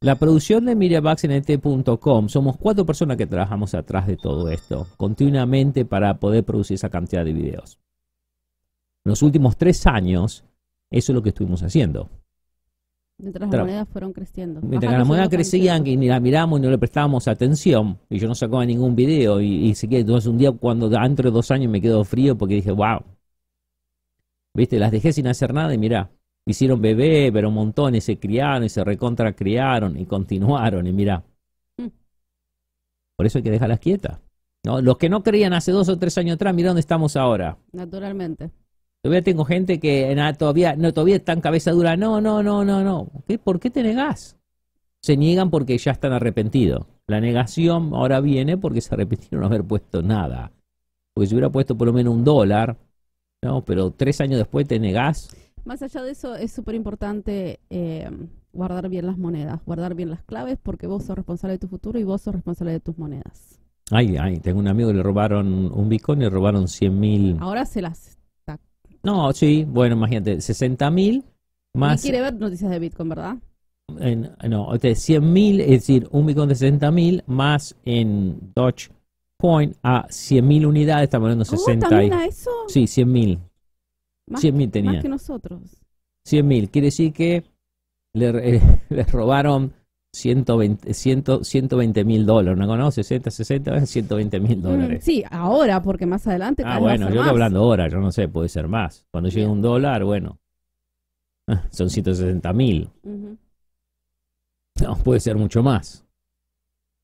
La 0.00 0.14
producción 0.14 0.66
de 0.66 0.76
MediaBugsNT.com, 0.76 2.28
somos 2.28 2.56
cuatro 2.56 2.86
personas 2.86 3.16
que 3.16 3.26
trabajamos 3.26 3.74
atrás 3.74 4.06
de 4.06 4.16
todo 4.16 4.48
esto, 4.48 4.86
continuamente 4.96 5.84
para 5.84 6.18
poder 6.18 6.44
producir 6.44 6.76
esa 6.76 6.88
cantidad 6.88 7.24
de 7.24 7.32
videos. 7.32 7.80
En 9.08 9.12
los 9.12 9.22
últimos 9.22 9.56
tres 9.56 9.86
años, 9.86 10.44
eso 10.90 11.12
es 11.12 11.14
lo 11.14 11.22
que 11.22 11.30
estuvimos 11.30 11.62
haciendo. 11.62 12.10
Mientras 13.16 13.48
las 13.48 13.58
monedas 13.58 13.88
fueron 13.88 14.12
creciendo. 14.12 14.60
Mientras 14.60 14.92
las 14.92 15.08
monedas 15.08 15.30
crecían 15.30 15.86
y 15.86 15.96
ni 15.96 16.08
las 16.08 16.20
miramos 16.20 16.58
y 16.58 16.62
no 16.62 16.68
le 16.68 16.76
prestábamos 16.76 17.26
atención, 17.26 17.98
y 18.10 18.18
yo 18.18 18.28
no 18.28 18.34
sacaba 18.34 18.66
ningún 18.66 18.94
video, 18.94 19.40
y, 19.40 19.70
y 19.70 19.74
se 19.76 19.86
entonces 19.86 20.28
un 20.28 20.36
día 20.36 20.52
cuando 20.52 20.90
dentro 20.90 21.30
de 21.30 21.34
dos 21.34 21.50
años 21.50 21.72
me 21.72 21.80
quedó 21.80 22.04
frío 22.04 22.36
porque 22.36 22.56
dije, 22.56 22.70
wow, 22.70 23.00
viste, 24.52 24.78
las 24.78 24.92
dejé 24.92 25.14
sin 25.14 25.26
hacer 25.26 25.54
nada 25.54 25.72
y 25.72 25.78
mirá, 25.78 26.10
hicieron 26.44 26.82
bebé, 26.82 27.30
pero 27.32 27.48
un 27.48 27.54
montón, 27.54 27.94
y 27.94 28.02
se 28.02 28.18
criaron, 28.18 28.64
y 28.64 28.68
se 28.68 28.84
recontra 28.84 29.32
criaron, 29.32 29.98
y 29.98 30.04
continuaron, 30.04 30.86
y 30.86 30.92
mirá. 30.92 31.24
Mm. 31.78 31.86
Por 33.16 33.24
eso 33.24 33.38
hay 33.38 33.42
que 33.42 33.52
dejarlas 33.52 33.80
quietas. 33.80 34.20
¿no? 34.64 34.82
Los 34.82 34.98
que 34.98 35.08
no 35.08 35.22
creían 35.22 35.54
hace 35.54 35.72
dos 35.72 35.88
o 35.88 35.98
tres 35.98 36.18
años 36.18 36.34
atrás, 36.34 36.54
mira 36.54 36.68
dónde 36.68 36.80
estamos 36.80 37.16
ahora. 37.16 37.56
Naturalmente. 37.72 38.50
Todavía 39.02 39.22
tengo 39.22 39.44
gente 39.44 39.78
que 39.78 40.16
todavía, 40.36 40.74
no, 40.76 40.92
todavía 40.92 41.16
están 41.16 41.40
cabeza 41.40 41.70
dura. 41.70 41.96
No, 41.96 42.20
no, 42.20 42.42
no, 42.42 42.64
no, 42.64 42.82
no. 42.82 43.08
¿Por 43.44 43.60
qué 43.60 43.70
te 43.70 43.82
negás? 43.82 44.36
Se 45.00 45.16
niegan 45.16 45.50
porque 45.50 45.78
ya 45.78 45.92
están 45.92 46.12
arrepentidos. 46.12 46.86
La 47.06 47.20
negación 47.20 47.94
ahora 47.94 48.20
viene 48.20 48.58
porque 48.58 48.80
se 48.80 48.94
arrepintieron 48.94 49.40
no 49.40 49.46
haber 49.46 49.64
puesto 49.64 50.02
nada. 50.02 50.50
Porque 51.14 51.28
si 51.28 51.34
hubiera 51.34 51.50
puesto 51.50 51.76
por 51.76 51.86
lo 51.86 51.92
menos 51.92 52.14
un 52.14 52.24
dólar, 52.24 52.76
¿no? 53.42 53.64
Pero 53.64 53.92
tres 53.92 54.20
años 54.20 54.38
después 54.38 54.66
te 54.66 54.80
negás. 54.80 55.34
Más 55.64 55.82
allá 55.82 56.02
de 56.02 56.10
eso, 56.10 56.34
es 56.34 56.52
súper 56.52 56.74
importante 56.74 57.60
eh, 57.70 58.10
guardar 58.52 58.88
bien 58.88 59.06
las 59.06 59.16
monedas, 59.16 59.64
guardar 59.64 59.94
bien 59.94 60.10
las 60.10 60.22
claves, 60.24 60.58
porque 60.60 60.86
vos 60.86 61.04
sos 61.04 61.16
responsable 61.16 61.54
de 61.54 61.58
tu 61.58 61.68
futuro 61.68 61.98
y 61.98 62.04
vos 62.04 62.22
sos 62.22 62.34
responsable 62.34 62.72
de 62.72 62.80
tus 62.80 62.98
monedas. 62.98 63.60
Ay, 63.90 64.16
ay, 64.18 64.38
tengo 64.40 64.58
un 64.58 64.68
amigo 64.68 64.90
que 64.90 64.96
le 64.96 65.02
robaron 65.02 65.72
un 65.72 65.88
Bitcoin 65.88 66.20
y 66.20 66.24
le 66.24 66.30
robaron 66.30 66.68
100 66.68 67.00
mil. 67.00 67.36
Ahora 67.40 67.64
se 67.64 67.80
las 67.80 68.17
no, 69.08 69.32
sí, 69.32 69.64
bueno, 69.66 69.96
imagínate, 69.96 70.40
60 70.40 70.90
mil 70.90 71.24
más... 71.74 72.02
quiere 72.02 72.20
ver 72.20 72.34
noticias 72.34 72.70
de 72.70 72.78
Bitcoin, 72.78 73.08
¿verdad? 73.08 73.36
En, 73.98 74.30
no, 74.48 74.70
100 74.78 75.32
mil, 75.32 75.60
es 75.60 75.70
decir, 75.70 76.06
un 76.10 76.26
Bitcoin 76.26 76.50
de 76.50 76.54
60 76.54 76.90
mil 76.90 77.24
más 77.26 77.74
en 77.86 78.52
Dogecoin 78.54 79.74
a 79.82 80.06
100 80.10 80.46
mil 80.46 80.66
unidades, 80.66 81.04
estamos 81.04 81.26
hablando 81.26 81.44
de 81.44 81.50
60. 81.50 81.88
¿También 81.88 82.12
a 82.12 82.26
eso? 82.26 82.50
Sí, 82.68 82.86
100 82.86 83.10
mil. 83.10 83.38
100 84.34 84.56
mil 84.56 84.70
tenía. 84.70 84.92
Más 84.92 85.02
que 85.02 85.08
nosotros. 85.08 85.62
100 86.26 86.46
mil, 86.46 86.68
quiere 86.68 86.88
decir 86.88 87.14
que 87.14 87.44
le, 88.12 88.56
eh, 88.56 88.60
le 88.90 89.04
robaron 89.04 89.72
120 90.12 90.94
120 90.94 92.04
mil 92.04 92.26
dólares, 92.26 92.58
¿no? 92.58 92.76
¿no? 92.76 92.90
60, 92.90 93.30
60, 93.30 93.86
120 93.86 94.40
mil 94.40 94.62
dólares. 94.62 95.04
Sí, 95.04 95.22
ahora, 95.30 95.82
porque 95.82 96.06
más 96.06 96.26
adelante. 96.26 96.62
Ah, 96.66 96.78
bueno, 96.78 97.08
yo 97.10 97.16
estoy 97.16 97.28
hablando 97.28 97.60
ahora, 97.60 97.88
yo 97.88 97.98
no 97.98 98.10
sé, 98.10 98.28
puede 98.28 98.48
ser 98.48 98.68
más. 98.68 99.06
Cuando 99.10 99.28
llegue 99.28 99.46
un 99.46 99.60
dólar, 99.62 100.04
bueno, 100.04 100.38
son 101.70 101.90
160 101.90 102.52
mil. 102.52 102.90
No, 104.82 104.96
puede 105.04 105.20
ser 105.20 105.36
mucho 105.36 105.62
más. 105.62 106.04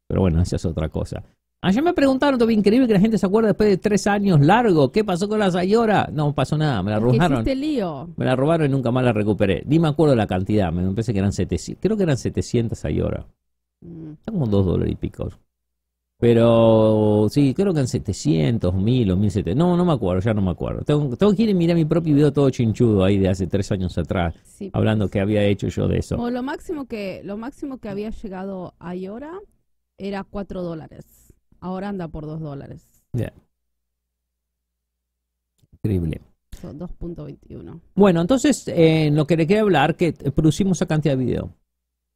Pero 0.07 0.21
bueno, 0.21 0.41
esa 0.41 0.57
es 0.57 0.65
otra 0.65 0.89
cosa. 0.89 1.23
Ayer 1.67 1.83
me 1.83 1.95
preguntaron, 1.95 2.39
todo 2.39 2.51
increíble 2.51 2.87
que 2.87 2.93
la 2.93 3.01
gente 3.01 3.17
se 3.17 3.25
acuerda 3.25 3.49
después 3.49 3.71
de 3.71 3.79
tres 3.79 4.07
años 4.07 4.39
largos. 4.39 4.91
¿Qué 4.91 5.03
pasó 5.03 5.31
con 5.31 5.39
la 5.39 5.51
Sayora? 5.51 6.11
No 6.13 6.35
pasó 6.35 6.59
nada, 6.59 6.83
me 6.83 6.91
la 6.91 7.01
robaron. 7.01 7.43
lío. 7.43 8.11
Me 8.19 8.27
la 8.27 8.37
robaron 8.37 8.67
y 8.67 8.71
nunca 8.71 8.91
más 8.91 9.03
la 9.03 9.15
recuperé. 9.15 9.63
Ni 9.65 9.79
me 9.79 9.89
acuerdo 9.89 10.15
la 10.15 10.27
cantidad, 10.27 10.71
me 10.71 10.87
parece 10.91 11.15
que 11.15 11.21
eran 11.21 11.33
700. 11.33 11.81
Creo 11.81 11.97
que 11.97 12.03
eran 12.03 12.19
700 12.19 12.79
Sayora. 12.79 13.27
Mm. 13.81 14.13
Son 14.23 14.35
como 14.35 14.47
dos 14.47 14.67
dólares 14.67 14.93
y 14.93 14.97
pico. 14.97 15.31
Pero 16.19 17.29
sí, 17.31 17.55
creo 17.55 17.73
que 17.73 17.79
eran 17.79 17.89
700, 17.89 18.75
1000 18.75 19.11
o 19.13 19.17
1700. 19.17 19.57
No, 19.57 19.75
no 19.75 19.87
me 19.87 19.93
acuerdo, 19.95 20.21
ya 20.21 20.35
no 20.35 20.43
me 20.43 20.51
acuerdo. 20.51 20.83
Tengo, 20.83 21.17
tengo 21.17 21.35
que 21.35 21.45
ir 21.45 21.49
y 21.49 21.55
mirar 21.55 21.77
mi 21.79 21.87
propio 21.87 22.15
video 22.15 22.31
todo 22.31 22.51
chinchudo 22.51 23.05
ahí 23.05 23.17
de 23.17 23.31
hace 23.31 23.47
tres 23.47 23.73
años 23.73 23.97
atrás, 23.97 24.35
hablando 24.75 25.09
que 25.09 25.19
había 25.19 25.43
hecho 25.45 25.69
yo 25.69 25.89
de 25.89 26.01
eso. 26.01 26.17
O 26.17 26.29
lo 26.29 26.43
máximo 26.43 26.85
que, 26.85 27.23
lo 27.25 27.39
máximo 27.39 27.79
que 27.79 27.89
había 27.89 28.11
llegado 28.11 28.75
a 28.79 28.91
Ayora 28.91 29.33
era 29.97 30.25
4 30.25 30.63
dólares. 30.63 31.24
Ahora 31.65 31.89
anda 31.89 32.09
por 32.09 32.27
2 32.27 32.41
dólares. 32.41 32.87
Increíble. 35.73 36.21
2.21. 36.63 37.81
Bueno, 37.95 38.21
entonces, 38.21 38.69
eh, 38.69 39.11
lo 39.11 39.27
que 39.27 39.39
le 39.39 39.47
quería 39.47 39.63
hablar, 39.63 39.97
que 39.97 40.13
producimos 40.13 40.77
esa 40.77 40.85
cantidad 40.85 41.17
de 41.17 41.25
video. 41.25 41.55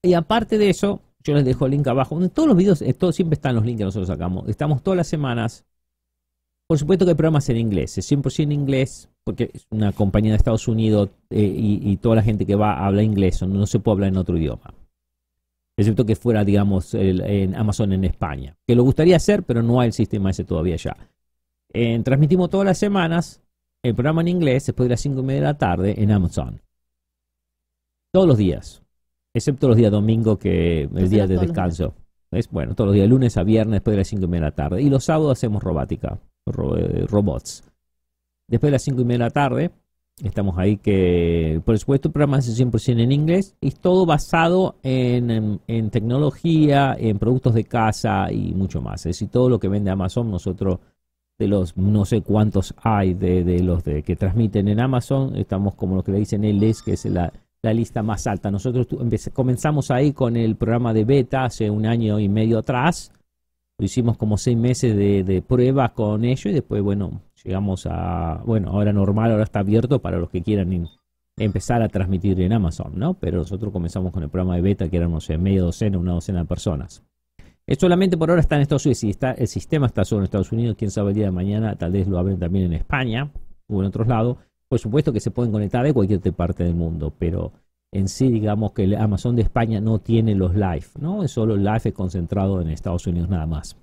Y 0.02 0.12
aparte 0.12 0.58
de 0.58 0.68
eso, 0.68 1.00
yo 1.24 1.32
les 1.32 1.46
dejo 1.46 1.64
el 1.64 1.70
link 1.72 1.86
abajo. 1.86 2.22
En 2.22 2.28
todos 2.28 2.46
los 2.46 2.58
videos, 2.58 2.82
eh, 2.82 2.94
siempre 3.10 3.36
están 3.36 3.54
los 3.54 3.64
links 3.64 3.78
que 3.78 3.84
nosotros 3.84 4.08
sacamos. 4.08 4.46
Estamos 4.50 4.82
todas 4.82 4.98
las 4.98 5.08
semanas. 5.08 5.64
Por 6.66 6.78
supuesto 6.78 7.06
que 7.06 7.12
el 7.12 7.16
programa 7.16 7.38
es 7.38 7.48
en 7.48 7.56
inglés, 7.56 7.96
es 7.96 8.12
100% 8.12 8.42
en 8.42 8.52
inglés, 8.52 9.08
porque 9.24 9.50
es 9.54 9.66
una 9.70 9.92
compañía 9.92 10.32
de 10.32 10.36
Estados 10.36 10.68
Unidos 10.68 11.08
eh, 11.30 11.40
y, 11.40 11.80
y, 11.90 11.96
toda 11.96 12.16
la 12.16 12.22
gente 12.22 12.44
que 12.44 12.54
va 12.54 12.86
habla 12.86 13.02
inglés, 13.02 13.40
no 13.40 13.66
se 13.66 13.78
puede 13.78 13.94
hablar 13.94 14.08
en 14.10 14.18
otro 14.18 14.36
idioma 14.36 14.74
excepto 15.78 16.04
que 16.04 16.16
fuera, 16.16 16.44
digamos, 16.44 16.92
en 16.92 17.54
Amazon 17.54 17.92
en 17.94 18.04
España, 18.04 18.56
que 18.66 18.74
lo 18.74 18.82
gustaría 18.82 19.16
hacer, 19.16 19.44
pero 19.44 19.62
no 19.62 19.80
hay 19.80 19.86
el 19.86 19.92
sistema 19.94 20.30
ese 20.30 20.44
todavía 20.44 20.76
ya. 20.76 20.96
transmitimos 22.02 22.50
todas 22.50 22.66
las 22.66 22.78
semanas 22.78 23.40
el 23.82 23.94
programa 23.94 24.20
en 24.22 24.28
inglés 24.28 24.66
después 24.66 24.88
de 24.88 24.90
las 24.90 25.00
5 25.00 25.20
y 25.20 25.22
media 25.22 25.40
de 25.40 25.46
la 25.46 25.58
tarde 25.58 25.94
en 26.02 26.10
Amazon. 26.10 26.60
Todos 28.12 28.26
los 28.26 28.38
días, 28.38 28.82
excepto 29.34 29.68
los 29.68 29.76
días 29.76 29.92
domingo, 29.92 30.38
que 30.38 30.82
es 30.82 30.90
el 30.94 31.10
día 31.10 31.26
de 31.26 31.38
descanso. 31.38 31.94
Es 32.30 32.50
bueno, 32.50 32.74
todos 32.74 32.88
los 32.88 32.94
días, 32.94 33.08
lunes 33.08 33.36
a 33.36 33.42
viernes, 33.42 33.76
después 33.76 33.92
de 33.92 33.98
las 33.98 34.08
5 34.08 34.24
y 34.24 34.28
media 34.28 34.44
de 34.44 34.50
la 34.50 34.54
tarde. 34.54 34.82
Y 34.82 34.90
los 34.90 35.04
sábados 35.04 35.38
hacemos 35.38 35.62
robótica, 35.62 36.18
eh, 36.46 37.06
robots. 37.08 37.64
Después 38.48 38.68
de 38.68 38.72
las 38.72 38.82
5 38.82 39.00
y 39.00 39.04
media 39.04 39.18
de 39.18 39.24
la 39.24 39.30
tarde, 39.30 39.70
Estamos 40.22 40.58
ahí 40.58 40.78
que, 40.78 41.60
por 41.64 41.78
supuesto, 41.78 42.08
el 42.08 42.12
programa 42.12 42.38
es 42.38 42.60
100% 42.60 43.00
en 43.00 43.12
inglés 43.12 43.56
y 43.60 43.70
todo 43.70 44.04
basado 44.04 44.74
en, 44.82 45.60
tecnología, 45.90 46.96
en 46.98 47.18
productos 47.18 47.54
de 47.54 47.64
casa 47.64 48.32
y 48.32 48.52
mucho 48.52 48.80
más. 48.80 49.00
Es 49.06 49.16
decir, 49.16 49.28
todo 49.28 49.48
lo 49.48 49.60
que 49.60 49.68
vende 49.68 49.90
Amazon, 49.90 50.30
nosotros 50.30 50.80
de 51.38 51.46
los 51.46 51.76
no 51.76 52.04
sé 52.04 52.22
cuántos 52.22 52.74
hay 52.82 53.14
de, 53.14 53.62
los 53.62 53.84
de, 53.84 54.02
que 54.02 54.16
transmiten 54.16 54.66
en 54.66 54.80
Amazon, 54.80 55.36
estamos 55.36 55.76
como 55.76 55.94
lo 55.94 56.02
que 56.02 56.10
le 56.10 56.18
dicen 56.18 56.44
LS, 56.44 56.82
que 56.82 56.94
es 56.94 57.04
la, 57.04 57.32
lista 57.62 58.02
más 58.02 58.26
alta. 58.26 58.50
Nosotros 58.50 58.88
comenzamos 59.32 59.90
ahí 59.92 60.12
con 60.12 60.36
el 60.36 60.56
programa 60.56 60.92
de 60.92 61.04
beta 61.04 61.44
hace 61.44 61.70
un 61.70 61.86
año 61.86 62.18
y 62.18 62.28
medio 62.28 62.58
atrás. 62.58 63.12
Hicimos 63.78 64.16
como 64.16 64.36
seis 64.36 64.56
meses 64.56 64.96
de, 64.96 65.22
de 65.22 65.42
pruebas 65.42 65.92
con 65.92 66.24
ello 66.24 66.50
y 66.50 66.54
después, 66.54 66.82
bueno, 66.82 67.20
llegamos 67.44 67.86
a, 67.86 68.42
bueno, 68.44 68.70
ahora 68.70 68.92
normal, 68.92 69.30
ahora 69.30 69.44
está 69.44 69.60
abierto 69.60 70.00
para 70.00 70.18
los 70.18 70.30
que 70.30 70.42
quieran 70.42 70.88
empezar 71.36 71.82
a 71.82 71.88
transmitir 71.88 72.40
en 72.40 72.52
Amazon, 72.52 72.92
¿no? 72.96 73.14
Pero 73.14 73.38
nosotros 73.38 73.72
comenzamos 73.72 74.12
con 74.12 74.22
el 74.22 74.28
programa 74.28 74.56
de 74.56 74.62
beta 74.62 74.88
que 74.88 74.96
éramos 74.96 75.28
en 75.30 75.42
medio 75.42 75.64
docena, 75.64 75.98
una 75.98 76.12
docena 76.12 76.40
de 76.40 76.44
personas. 76.46 77.02
Es 77.66 77.78
solamente 77.78 78.16
por 78.16 78.30
ahora 78.30 78.40
está 78.40 78.56
en 78.56 78.62
Estados 78.62 78.86
Unidos, 78.86 78.98
si 78.98 79.10
está, 79.10 79.32
el 79.32 79.46
sistema 79.46 79.86
está 79.86 80.04
solo 80.04 80.20
en 80.20 80.24
Estados 80.24 80.52
Unidos, 80.52 80.76
quién 80.78 80.90
sabe 80.90 81.10
el 81.10 81.16
día 81.16 81.26
de 81.26 81.32
mañana, 81.32 81.76
tal 81.76 81.92
vez 81.92 82.08
lo 82.08 82.18
abren 82.18 82.38
también 82.38 82.66
en 82.66 82.72
España 82.72 83.30
o 83.68 83.80
en 83.80 83.86
otros 83.86 84.08
lados. 84.08 84.38
Por 84.68 84.78
supuesto 84.78 85.12
que 85.12 85.20
se 85.20 85.30
pueden 85.30 85.52
conectar 85.52 85.84
de 85.84 85.92
cualquier 85.92 86.20
parte 86.32 86.64
del 86.64 86.74
mundo, 86.74 87.12
pero 87.18 87.52
en 87.92 88.08
sí 88.08 88.30
digamos 88.30 88.72
que 88.72 88.84
el 88.84 88.94
Amazon 88.94 89.36
de 89.36 89.42
España 89.42 89.80
no 89.80 89.98
tiene 89.98 90.34
los 90.34 90.54
live, 90.54 90.86
¿no? 90.98 91.22
Es 91.22 91.30
solo 91.30 91.56
live 91.56 91.92
concentrado 91.92 92.60
en 92.60 92.68
Estados 92.68 93.06
Unidos 93.06 93.28
nada 93.28 93.46
más. 93.46 93.76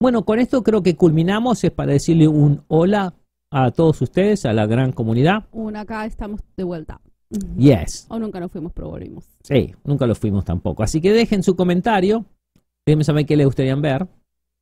Bueno, 0.00 0.24
con 0.24 0.38
esto 0.38 0.62
creo 0.62 0.82
que 0.82 0.96
culminamos. 0.96 1.64
Es 1.64 1.70
para 1.70 1.92
decirle 1.92 2.28
un 2.28 2.62
hola 2.68 3.14
a 3.50 3.70
todos 3.70 4.02
ustedes, 4.02 4.44
a 4.46 4.52
la 4.52 4.66
gran 4.66 4.92
comunidad. 4.92 5.44
Un 5.52 5.76
acá 5.76 6.06
estamos 6.06 6.40
de 6.56 6.64
vuelta. 6.64 7.00
Yes. 7.56 8.06
O 8.08 8.18
nunca 8.18 8.40
nos 8.40 8.50
fuimos, 8.50 8.72
pero 8.72 8.90
volvimos. 8.90 9.24
Sí, 9.42 9.74
nunca 9.84 10.06
lo 10.06 10.14
fuimos 10.14 10.44
tampoco. 10.44 10.82
Así 10.82 11.00
que 11.00 11.12
dejen 11.12 11.42
su 11.42 11.56
comentario. 11.56 12.24
Déjenme 12.86 13.04
saber 13.04 13.26
qué 13.26 13.36
les 13.36 13.46
gustaría 13.46 13.74
ver. 13.76 14.06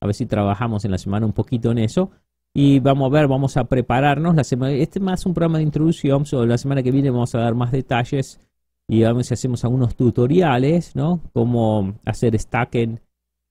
A 0.01 0.07
ver 0.07 0.14
si 0.14 0.27
trabajamos 0.27 0.85
en 0.85 0.90
la 0.90 0.99
semana 0.99 1.27
un 1.27 1.33
poquito 1.33 1.71
en 1.71 1.79
eso. 1.79 2.11
Y 2.55 2.81
vamos 2.81 3.11
a 3.11 3.14
ver, 3.14 3.29
vamos 3.29 3.57
a 3.57 3.64
prepararnos. 3.64 4.35
La 4.35 4.45
semana, 4.45 4.73
este 4.73 4.99
es 4.99 5.05
más 5.05 5.25
un 5.27 5.35
programa 5.35 5.59
de 5.59 5.64
introducción. 5.64 6.25
la 6.47 6.59
semana 6.59 6.83
que 6.83 6.90
viene 6.90 7.11
vamos 7.11 7.35
a 7.35 7.38
dar 7.38 7.55
más 7.55 7.73
detalles. 7.73 8.40
Y 8.88 9.03
vamos 9.03 9.27
si 9.27 9.35
hacemos 9.35 9.64
algunos 9.64 9.97
tutoriales, 9.97 10.95
¿no? 10.95 11.21
Cómo 11.33 11.95
hacer 12.05 12.38
stacking 12.38 13.01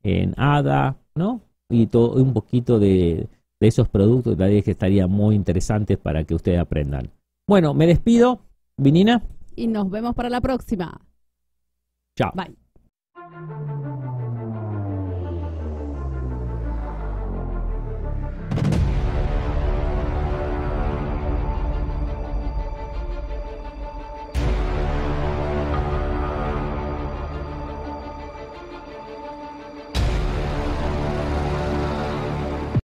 en 0.03 0.35
ADA, 0.37 0.97
¿no? 1.15 1.41
Y 1.71 1.87
todo, 1.87 2.21
un 2.21 2.33
poquito 2.33 2.79
de, 2.79 3.27
esos 3.59 3.87
productos 3.89 4.37
tal 4.37 4.49
vez 4.49 4.63
que 4.63 4.71
estarían 4.71 5.09
muy 5.09 5.35
interesantes 5.35 5.97
para 5.97 6.23
que 6.23 6.35
ustedes 6.35 6.59
aprendan. 6.59 7.09
Bueno, 7.47 7.73
me 7.73 7.87
despido, 7.87 8.41
Vinina. 8.77 9.23
Y 9.55 9.67
nos 9.67 9.89
vemos 9.89 10.15
para 10.15 10.29
la 10.29 10.41
próxima. 10.41 10.99
Chao. 12.15 12.31
Bye. 12.33 13.70